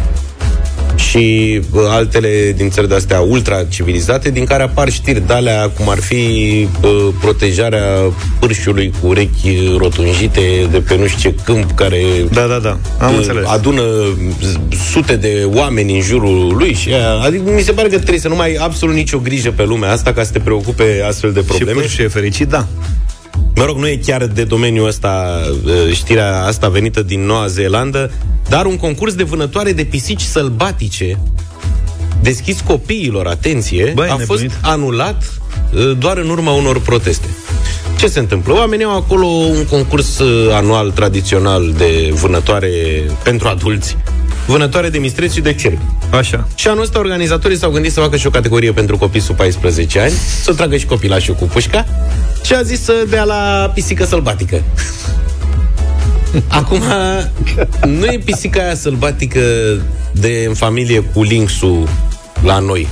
[1.11, 6.22] și bă, altele din țări de-astea ultra-civilizate, din care apar știri de-alea, cum ar fi
[6.80, 6.88] bă,
[7.20, 7.84] protejarea
[8.38, 10.40] pârșiului cu urechi rotunjite
[10.70, 12.02] de pe nu știu ce câmp, care
[12.32, 13.82] Da, da, da, am bă, înțeles adună
[14.42, 18.18] z- sute de oameni în jurul lui și aia, adică mi se pare că trebuie
[18.20, 21.32] să nu mai ai absolut nicio grijă pe lumea asta ca să te preocupe astfel
[21.32, 21.72] de probleme.
[21.80, 22.66] Și pârșul e fericit, da
[23.55, 28.11] Mă rog, nu e chiar de domeniul ăsta uh, știrea asta venită din Noua Zeelandă,
[28.48, 31.18] dar un concurs de vânătoare de pisici sălbatice
[32.20, 34.52] deschis copiilor, atenție, Băi, a nebunit.
[34.52, 35.40] fost anulat
[35.74, 37.26] uh, doar în urma unor proteste.
[37.98, 38.52] Ce se întâmplă?
[38.55, 42.70] Oamenii au acolo un concurs uh, anual tradițional de vânătoare
[43.22, 43.96] pentru adulți,
[44.46, 45.82] vânătoare de mistreți și de cerbi.
[46.11, 46.48] Așa.
[46.55, 50.00] Și anul ăsta organizatorii s-au gândit să facă și o categorie pentru copii sub 14
[50.00, 51.86] ani, să tragă și copilașul cu pușca
[52.45, 54.62] și a zis să dea la pisică sălbatică.
[56.49, 56.82] Acum,
[57.86, 59.40] nu e pisica aia sălbatică
[60.12, 61.88] de în familie cu lynxul
[62.42, 62.88] la noi.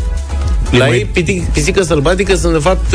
[0.71, 2.93] La ei, piti- pisică sălbatică sunt, de fapt,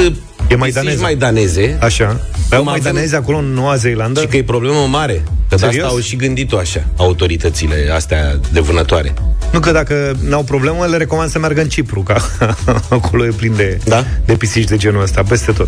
[0.50, 1.02] E mai pisici daneză.
[1.02, 1.78] mai daneze.
[1.82, 2.20] Așa.
[2.50, 4.20] Pe Cum mai avem- danezi acolo în Noua Zeelandă?
[4.20, 5.24] Și că e problemă mare.
[5.50, 5.84] Că de Serios?
[5.84, 9.14] asta au și gândit-o așa, autoritățile astea de vânătoare.
[9.52, 12.18] Nu că dacă n-au problemă, le recomand să meargă în Cipru, că
[12.90, 14.06] acolo e plin de, Da?
[14.26, 15.68] de pisici de genul ăsta, peste tot.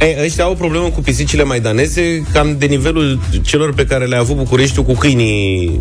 [0.00, 4.18] Ei, ăștia au o problemă cu pisicile maidaneze cam de nivelul celor pe care le-a
[4.18, 5.78] avut Bucureștiul cu câinii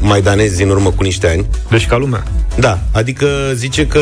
[0.00, 1.46] maidanezi în urmă cu niște ani.
[1.70, 2.22] Deci ca lumea.
[2.58, 4.00] Da, adică zice că,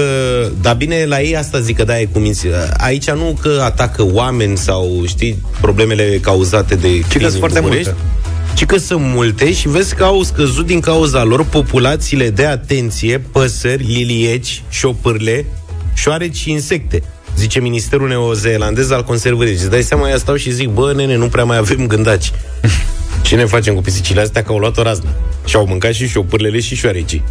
[0.60, 2.46] da bine, la ei asta zic că da, e cu minți.
[2.76, 7.60] Aici nu că atacă oameni sau, știi, problemele cauzate de că câini sunt în foarte
[7.60, 8.23] București, multe.
[8.54, 13.18] Ci că sunt multe și vezi că au scăzut din cauza lor populațiile de atenție,
[13.18, 15.46] păsări, lilieci, șopârle,
[15.94, 17.02] șoareci și insecte.
[17.36, 19.52] Zice Ministerul Neozeelandez al Conservării.
[19.52, 22.30] Îți dai seama, ea stau și zic, bă, nene, nu prea mai avem gândaci.
[23.22, 25.08] Ce ne facem cu pisicile astea că au luat o raznă?
[25.44, 27.22] Și au mâncat și șopârlele și șoarecii.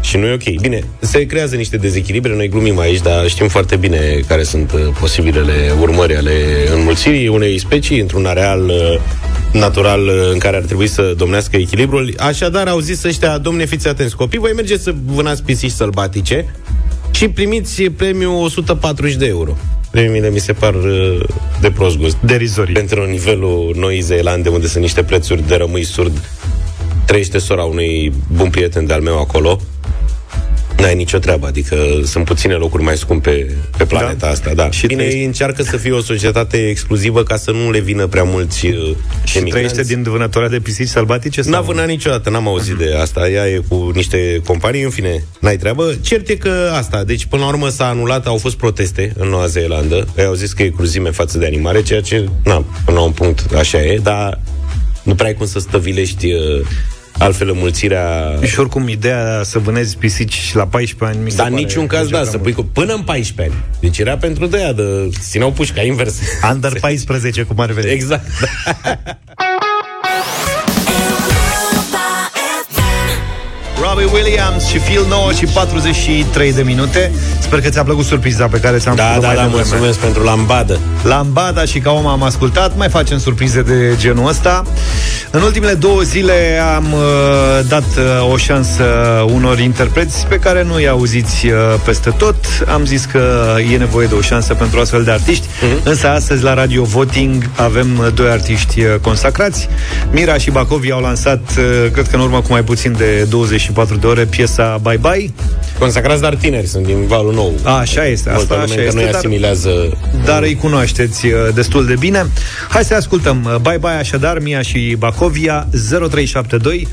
[0.00, 0.60] Și nu e ok.
[0.60, 4.80] Bine, se creează niște dezechilibre, noi glumim aici, dar știm foarte bine care sunt uh,
[5.00, 6.32] posibilele urmări ale
[6.74, 9.00] înmulțirii unei specii într-un areal uh,
[9.52, 12.14] natural uh, în care ar trebui să domnească echilibrul.
[12.16, 16.54] Așadar, au zis ăștia, domne, fiți atenți, copii, voi mergeți să vânați pisici sălbatice
[17.10, 19.56] și primiți premiul 140 de euro.
[19.90, 21.20] Premiile mi se par uh,
[21.60, 22.16] de prost gust.
[22.20, 22.74] Derizorii.
[22.74, 26.12] Pentru nivelul Noii Zeelande, unde sunt niște prețuri de rămâi surd.
[27.06, 29.60] Trăiește sora unui bun prieten de-al meu acolo.
[30.82, 34.28] N-ai nicio treabă, adică sunt puține locuri mai scumpe pe planeta da?
[34.28, 34.70] asta, da.
[34.70, 38.06] Și Bine, trăiește- ei încearcă să fie o societate exclusivă ca să nu le vină
[38.06, 38.74] prea mulți uh,
[39.24, 39.72] Și emigranți.
[39.74, 41.40] trăiește din vânătoarea de pisici sălbatice?
[41.44, 41.62] N-a sau?
[41.62, 43.28] vânat niciodată, n-am auzit de asta.
[43.28, 45.94] Ea e cu niște companii, în fine, n-ai treabă.
[46.00, 49.46] Cert e că asta, deci până la urmă s-a anulat, au fost proteste în Noua
[49.46, 50.06] Zeelandă.
[50.16, 53.12] Ei au zis că e cruzime față de animare, ceea ce, na, până la un
[53.12, 54.40] punct așa e, dar
[55.02, 56.66] nu prea ai cum să stăvilești uh,
[57.22, 58.38] altfel înmulțirea...
[58.44, 61.86] Și oricum, ideea să vânezi pisici la 14 ani mi se Dar în pare niciun
[61.86, 62.42] caz, deja da, cam să mult.
[62.42, 63.64] pui cu, până în 14 ani.
[63.80, 66.18] Deci era pentru de aia, de țineau pușca, invers.
[66.52, 67.90] Under 14, cum ar veni.
[67.90, 68.26] Exact.
[73.88, 77.12] Robbie Williams și Phil 9 și 43 de minute.
[77.40, 79.66] Sper că ți-a plăcut surpriza pe care ți-am Da, făcut-o da, mai da, devreme.
[79.68, 80.78] mulțumesc pentru lambadă.
[81.02, 84.62] Lambada și ca om am ascultat Mai facem surprize de genul ăsta
[85.30, 87.00] În ultimele două zile am uh,
[87.68, 88.84] dat uh, o șansă
[89.34, 91.52] unor interpreți Pe care nu i auziți uh,
[91.84, 92.34] peste tot
[92.72, 95.80] Am zis că e nevoie de o șansă pentru astfel de artiști Mhm.
[95.88, 99.68] Însă astăzi la Radio Voting avem uh, doi artiști uh, consacrați
[100.10, 103.26] Mira și Bacovi au lansat, uh, cred că în urmă cu mai puțin de
[103.72, 105.32] 24 de ore Piesa Bye Bye
[105.78, 107.54] Consacrați, dar tineri, sunt din valul nou.
[107.62, 109.70] A, așa este, Multă asta lume așa încă este, nu-i dar- asimilează
[110.24, 112.26] dar îi cunoașteți uh, destul de bine.
[112.68, 113.44] Hai să ascultăm.
[113.44, 116.88] Uh, Bye bye așadar, Mia și Bacovia 0372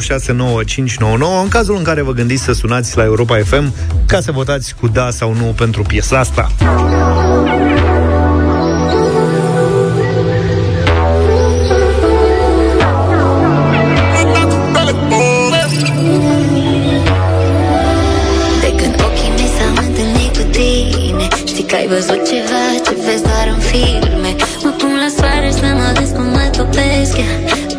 [0.00, 3.74] 069599 în cazul în care vă gândiți să sunați la Europa FM
[4.06, 6.50] ca să votați cu da sau nu pentru piesa asta.
[21.84, 22.62] Ai văzut ceva?
[22.84, 24.30] Ce vezi doar în filme?
[24.64, 27.36] Mă pun la soare să mă vezi cum mă topesc yeah.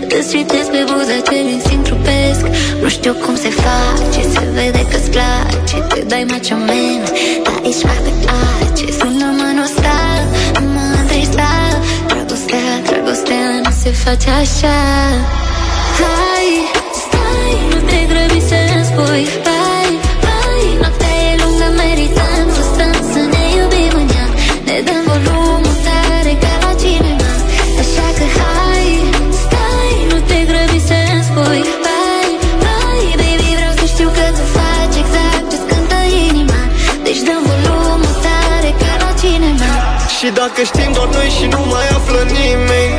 [0.10, 2.44] Te stritesc pe buze ce din simt trupesc.
[2.82, 5.78] Nu știu cum se face, se vede că-ți place.
[5.92, 7.02] Te dai macho man,
[7.46, 10.22] dar ești foarte ace Sună-mă nostal,
[10.74, 11.74] mă întristal
[12.10, 14.80] Dragostea, dragostea nu se face așa.
[16.00, 16.50] Hai,
[17.02, 19.26] stai, nu te grăbi să-mi spui.
[19.48, 19.85] Hai,
[24.88, 27.32] dăm volumul tare ca la cinema.
[27.82, 28.90] Așa că hai,
[29.42, 31.62] stai, nu te grăbi să-mi spui.
[31.88, 32.32] Hai,
[32.66, 36.00] hai, baby, vreau să știu că tu faci exact ce-ți cântă
[36.30, 36.62] inima.
[37.06, 39.74] Deci dăm volumul tare ca la cinema.
[40.18, 42.96] Și dacă știm doar noi și nu mai află nimeni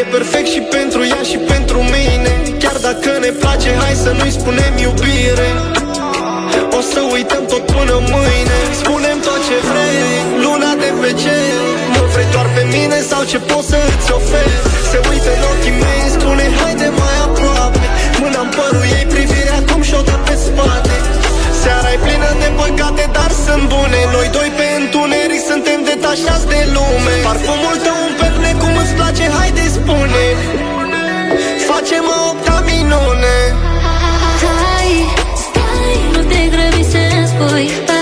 [0.00, 2.32] E perfect și pentru ea și pentru mine.
[2.58, 5.48] Chiar dacă ne place, hai să nu-i spunem iubire.
[5.73, 5.73] O
[6.92, 8.58] să uităm tot până mâine.
[8.82, 9.98] Spunem tot ce vrei,
[10.44, 11.54] luna de pe cer.
[11.94, 14.50] Mă vrei doar pe mine sau ce pot să îți ofer?
[14.90, 17.84] Se uită în ochii mei, spune haide mai aproape.
[18.20, 20.96] Mâna în părul ei, privirea cum și-o dă pe spate.
[21.60, 24.00] Seara e plină de păcate, dar sunt bune.
[24.14, 27.14] Noi doi pe întuneric suntem detașați de lume.
[27.28, 30.24] Parfumul tău un perne, cum îți place, haide spune.
[31.70, 33.34] Facem a opta minune
[37.38, 37.93] să-mi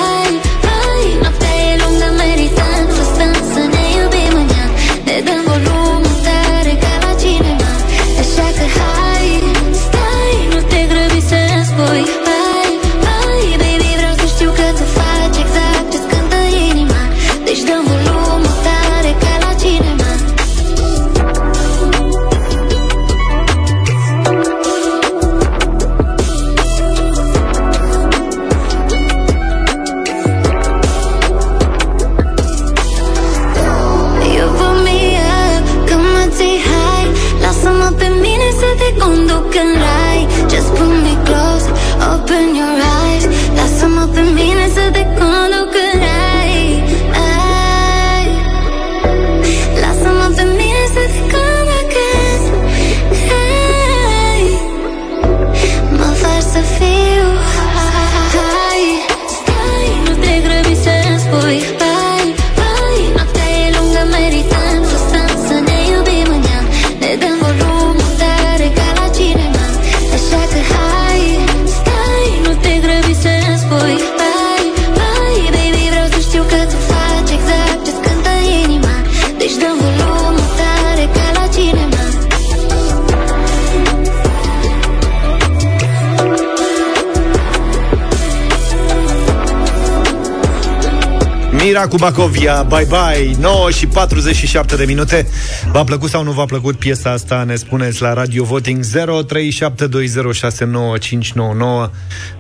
[91.82, 95.26] Mira cu Bacovia, bye bye 9 și 47 de minute
[95.72, 98.88] V-a plăcut sau nu v-a plăcut piesa asta Ne spuneți la Radio Voting 0372069599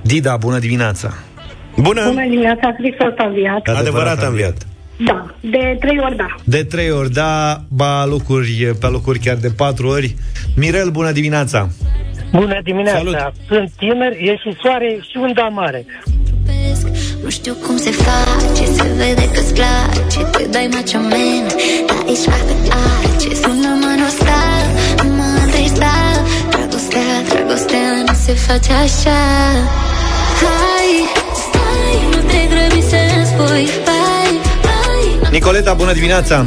[0.02, 1.14] Dida, bună dimineața
[1.76, 2.04] Bună!
[2.06, 3.68] Bună dimineața, Hristos a înviat.
[3.68, 4.56] Adevărat am viat.
[4.96, 6.34] Da, de trei ori da.
[6.44, 10.16] De trei ori, da, ba locuri, pe locuri chiar de patru ori
[10.56, 11.68] Mirel, bună dimineața
[12.32, 12.98] Bună dimineața!
[12.98, 13.16] Salut.
[13.46, 15.86] Sunt tiner, e și soare și un da mare.
[17.22, 18.31] Nu știu cum se face, se
[19.02, 21.44] vede că-ți place Te dai macho man,
[21.88, 22.54] dar ești foarte
[22.86, 24.66] ace Sună-mă nostal,
[25.16, 26.16] mă întristal
[26.50, 29.20] Dragostea, dragostea nu se face așa.
[30.42, 30.90] Hai,
[31.44, 36.46] stai, nu te grăbi să-mi spui Hai, hai, Nicoleta, bună dimineața.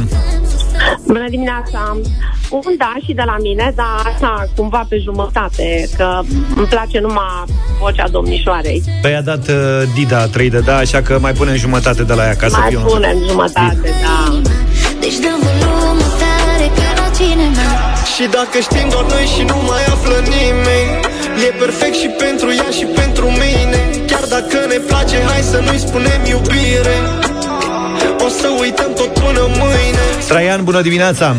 [1.06, 2.00] Bună dimineața!
[2.50, 6.20] Un da și de la mine, dar așa, cumva pe jumătate, că
[6.56, 7.44] îmi place numai
[7.80, 8.82] vocea domnișoarei.
[9.02, 12.24] Păi a dat uh, Dida 3 de da, așa că mai punem jumătate de la
[12.24, 14.40] ea ca să Mai fiu punem jumătate, da.
[15.00, 17.68] Deci dăm volumul tare ca la cinema.
[18.14, 21.06] Și dacă știm doar noi și nu mai află nimeni
[21.46, 23.80] E perfect și pentru ea și pentru mine.
[24.06, 26.96] Chiar dacă ne place, hai să nu-i spunem iubire.
[28.24, 30.04] O să uităm tot până mâine.
[30.28, 31.36] Traian, bună dimineața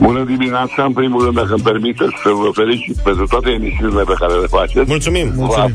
[0.00, 4.14] Bună dimineața, în primul rând, dacă îmi permiteți să vă felicit pentru toate emisiunile pe
[4.18, 4.88] care le faceți.
[4.88, 5.32] Mulțumim!
[5.36, 5.66] Vă,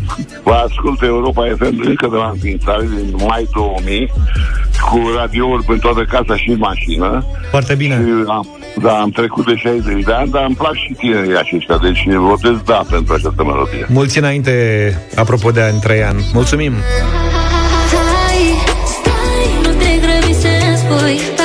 [0.43, 4.11] vă ascult Europa FM încă de la înființare, din mai 2000,
[4.89, 7.25] cu radiouri pe toată casa și în mașină.
[7.49, 7.95] Foarte bine.
[7.95, 8.47] Și am,
[8.81, 12.57] da, am trecut de 60 de ani, dar îmi plac și tinerii aceștia, deci votez
[12.65, 13.85] da pentru această melodie.
[13.89, 14.53] Mulți înainte,
[15.15, 16.73] apropo de ani, Traian Mulțumim
[17.91, 18.41] Hai,
[18.85, 21.38] stai, nu te grăbi să-mi spui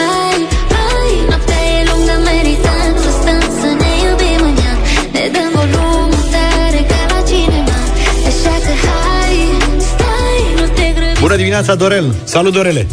[11.34, 12.86] Bună dimineața, Dorel Salut, Dorele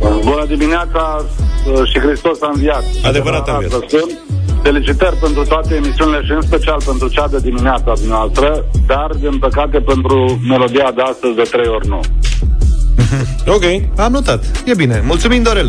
[0.00, 1.24] Bună dimineața
[1.66, 2.84] uh, și Hristos a înviat.
[3.02, 3.70] Adevărat a înviat.
[3.70, 4.18] Sunt.
[4.62, 9.78] Felicitări pentru toate emisiunile și în special pentru cea de dimineața dumneavoastră, dar, din păcate,
[9.80, 12.00] pentru melodia de astăzi de trei ori nu.
[13.56, 13.64] Ok.
[13.96, 14.44] Am notat.
[14.64, 15.02] E bine.
[15.06, 15.68] Mulțumim, Dorel.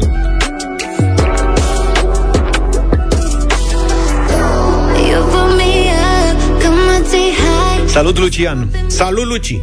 [5.10, 5.74] You put me
[6.18, 7.88] up, come on, say hi.
[7.88, 8.68] Salut, Lucian.
[8.88, 9.62] Salut, Luci.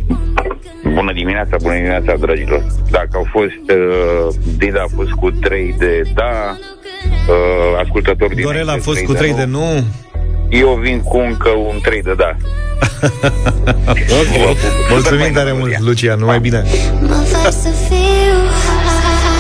[0.95, 2.65] Bună dimineața, bună dimineața, dragilor.
[2.91, 6.57] Dacă au fost, uh, Dida a fost cu 3 de da,
[7.29, 9.85] uh, ascultător din Dorel a fost cu 3 de nu.
[10.49, 12.37] Eu vin cu încă un 3 de da.
[14.21, 14.57] Ok.
[14.91, 16.19] Mulțumim tare mult, Lucian.
[16.19, 16.65] Numai bine.
[17.01, 18.39] Mă fac să fiu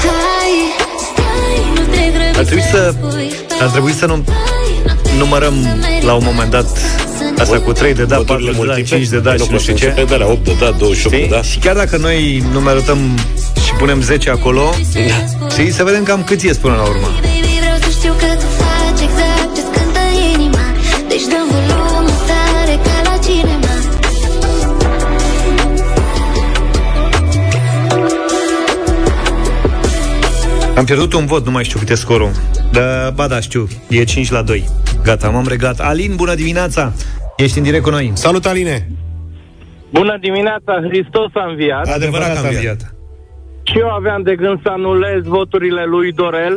[0.04, 0.78] high.
[1.74, 2.94] Nu te grăbi Ar trebui să,
[3.60, 4.24] ar trebui să nu
[5.18, 5.54] numărăm
[6.00, 6.66] la un moment dat
[7.40, 9.86] asta cu 3 de da, 4 de da, 5 de da și nu știu ce.
[9.86, 11.28] Pe de la 8 de da, 28 de Știi?
[11.30, 11.42] da.
[11.42, 12.98] Și chiar dacă noi numerotăm
[13.64, 14.74] și punem 10 acolo,
[15.50, 17.06] știi, să vedem cam cât ies până la urmă.
[17.06, 20.02] Baby, vreau să știu că tu faci exact ce-ți cântă
[20.34, 20.64] inima
[21.08, 23.66] Deci dăm volumul tare ca la cinema
[30.76, 32.30] Am pierdut un vot, nu mai știu cât e scorul.
[32.72, 34.68] Da, ba da, știu, e 5 la 2.
[35.02, 35.80] Gata, m-am regat.
[35.80, 36.92] Alin, bună dimineața!
[37.44, 38.10] Ești în direct cu noi.
[38.14, 38.88] Salut, Aline!
[39.90, 41.86] Bună dimineața, Hristos a înviat.
[41.86, 42.94] Adevărat că am înviat.
[43.62, 46.56] Și eu aveam de gând să anulez voturile lui Dorel,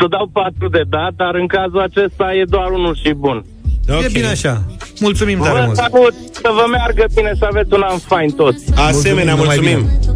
[0.00, 3.44] să dau patru de da, dar în cazul acesta e doar unul și bun.
[3.88, 4.04] Okay.
[4.04, 4.62] E bine așa.
[5.00, 5.76] Mulțumim tare Vă mult.
[5.76, 8.64] salut, să vă meargă bine, să aveți un an fain toți.
[8.76, 9.78] Asemenea, mulțumim.
[9.78, 10.07] Tupesc,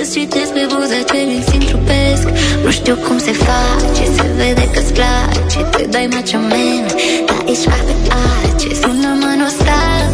[0.00, 2.26] Îți citesc pe buza ce îmi simt trupesc
[2.64, 6.86] Nu știu cum se face, se vede că-ți place Te dai macho man,
[7.26, 10.06] dar ești pe ace Sună-mă nostal,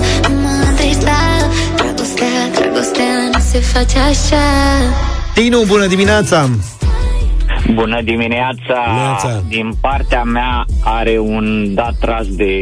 [0.43, 1.43] mă întristal
[1.77, 4.47] Dragostea, dragostea nu se face așa
[5.35, 6.49] Tinu, bună dimineața!
[7.75, 8.81] Bună dimineața!
[9.49, 12.53] Din partea mea are un dat tras de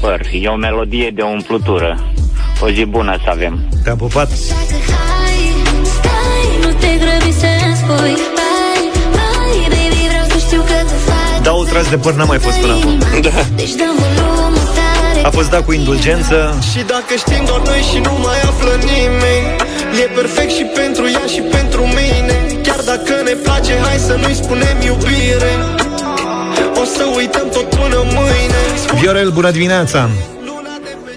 [0.00, 0.20] păr.
[0.40, 2.12] E o melodie de umplutură.
[2.60, 3.68] O zi bună să avem.
[3.84, 4.28] Te-am pupat.
[6.82, 8.82] Stai, nu te grăbi să-mi spui Hai,
[9.18, 12.38] hai, baby, vreau să știu că tu faci Da, o tras de păr n-a mai
[12.46, 12.98] fost până acum.
[13.26, 13.40] Da.
[13.60, 16.36] Deci dăm volumul tare A fost dat cu indulgență.
[16.70, 19.46] Și dacă știm doar noi și nu mai află nimeni
[20.02, 24.36] E perfect și pentru ea și pentru mine Chiar dacă ne place, hai să nu-i
[24.42, 25.52] spunem iubire
[26.82, 28.62] O să uităm tot până mâine
[29.00, 30.08] Viorel, bună dimineața!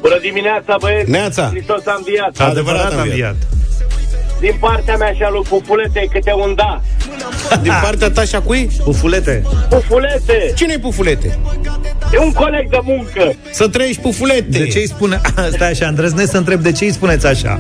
[0.02, 1.10] Bună dimineața, băieți!
[1.10, 1.48] Neața.
[1.50, 2.50] Hristos a înviat!
[2.50, 3.36] Adevărat am înviat.
[4.40, 6.82] Din partea mea și a lui Pupulete câte un da.
[7.62, 8.70] Din partea ta și a cui?
[8.84, 9.44] Pufulete.
[9.70, 10.54] Pufulete!
[10.56, 11.40] Cine-i pufulete?
[12.14, 13.34] E un coleg de muncă.
[13.52, 14.58] Să trăiești pufulete!
[14.58, 15.22] De ce îi spune...
[15.56, 17.60] Stai așa, îndrăznesc să întreb de ce îi spuneți așa?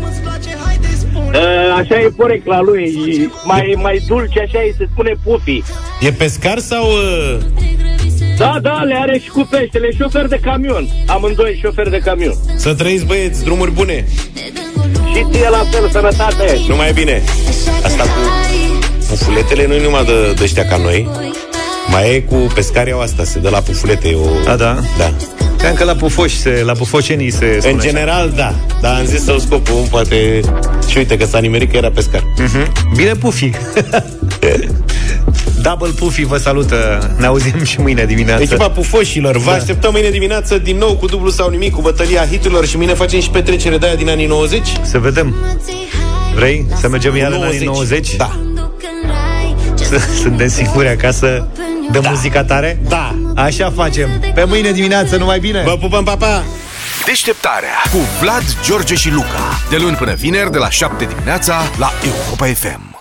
[1.15, 1.41] Uh,
[1.77, 5.63] Așa e porecla lui, e mai, mai dulce, așa e, se spune pufi.
[6.01, 6.85] E pescar sau...
[6.85, 7.37] Uh...
[8.37, 10.87] Da, da, le are și cu peștele, e șofer de camion.
[11.07, 12.35] Amândoi șofer de camion.
[12.55, 14.05] Să trăiți băieți, drumuri bune
[15.15, 16.59] Și ție la fel, sănătate.
[16.67, 17.23] Numai bine
[17.83, 18.19] Asta cu
[19.09, 21.09] pufuletele nu e numai de, de ăștia ca noi
[21.87, 24.49] Mai e cu pescarii au asta Se dă la pufulete e o...
[24.51, 24.77] A, da?
[24.97, 25.11] Da
[25.57, 27.87] Cam că la pufoși, se, la pufocenii se spune În așa.
[27.87, 30.39] general, da Dar am zis să-l scop un, poate
[30.89, 32.71] Și uite că s-a nimerit că era pescar Mhm.
[32.95, 33.49] Bine, Pufi!
[35.61, 37.09] Double Pufi vă salută.
[37.17, 38.41] Ne auzim și mâine dimineață.
[38.43, 39.55] Echipa pufoșilor Vă Da.
[39.55, 43.19] așteptăm mâine dimineață Din nou cu dublu sau nimic Cu bătălia hiturilor Și mâine facem
[43.19, 45.35] și petrecere de aia din anii 90 Să vedem.
[46.35, 48.15] Vrei să mergem iar în anii 90?
[48.15, 48.31] Da
[50.21, 51.47] Suntem singuri acasă
[51.91, 52.09] de da.
[52.09, 52.79] muzica tare?
[52.87, 53.15] Da.
[53.35, 54.09] Așa facem.
[54.33, 55.61] Pe mâine dimineață, numai bine.
[55.65, 56.43] Vă pupăm, papa!
[57.05, 59.59] Deșteptarea cu Vlad, George și Luca.
[59.69, 62.94] De luni până vineri, de la 7 dimineața, la Europa FM.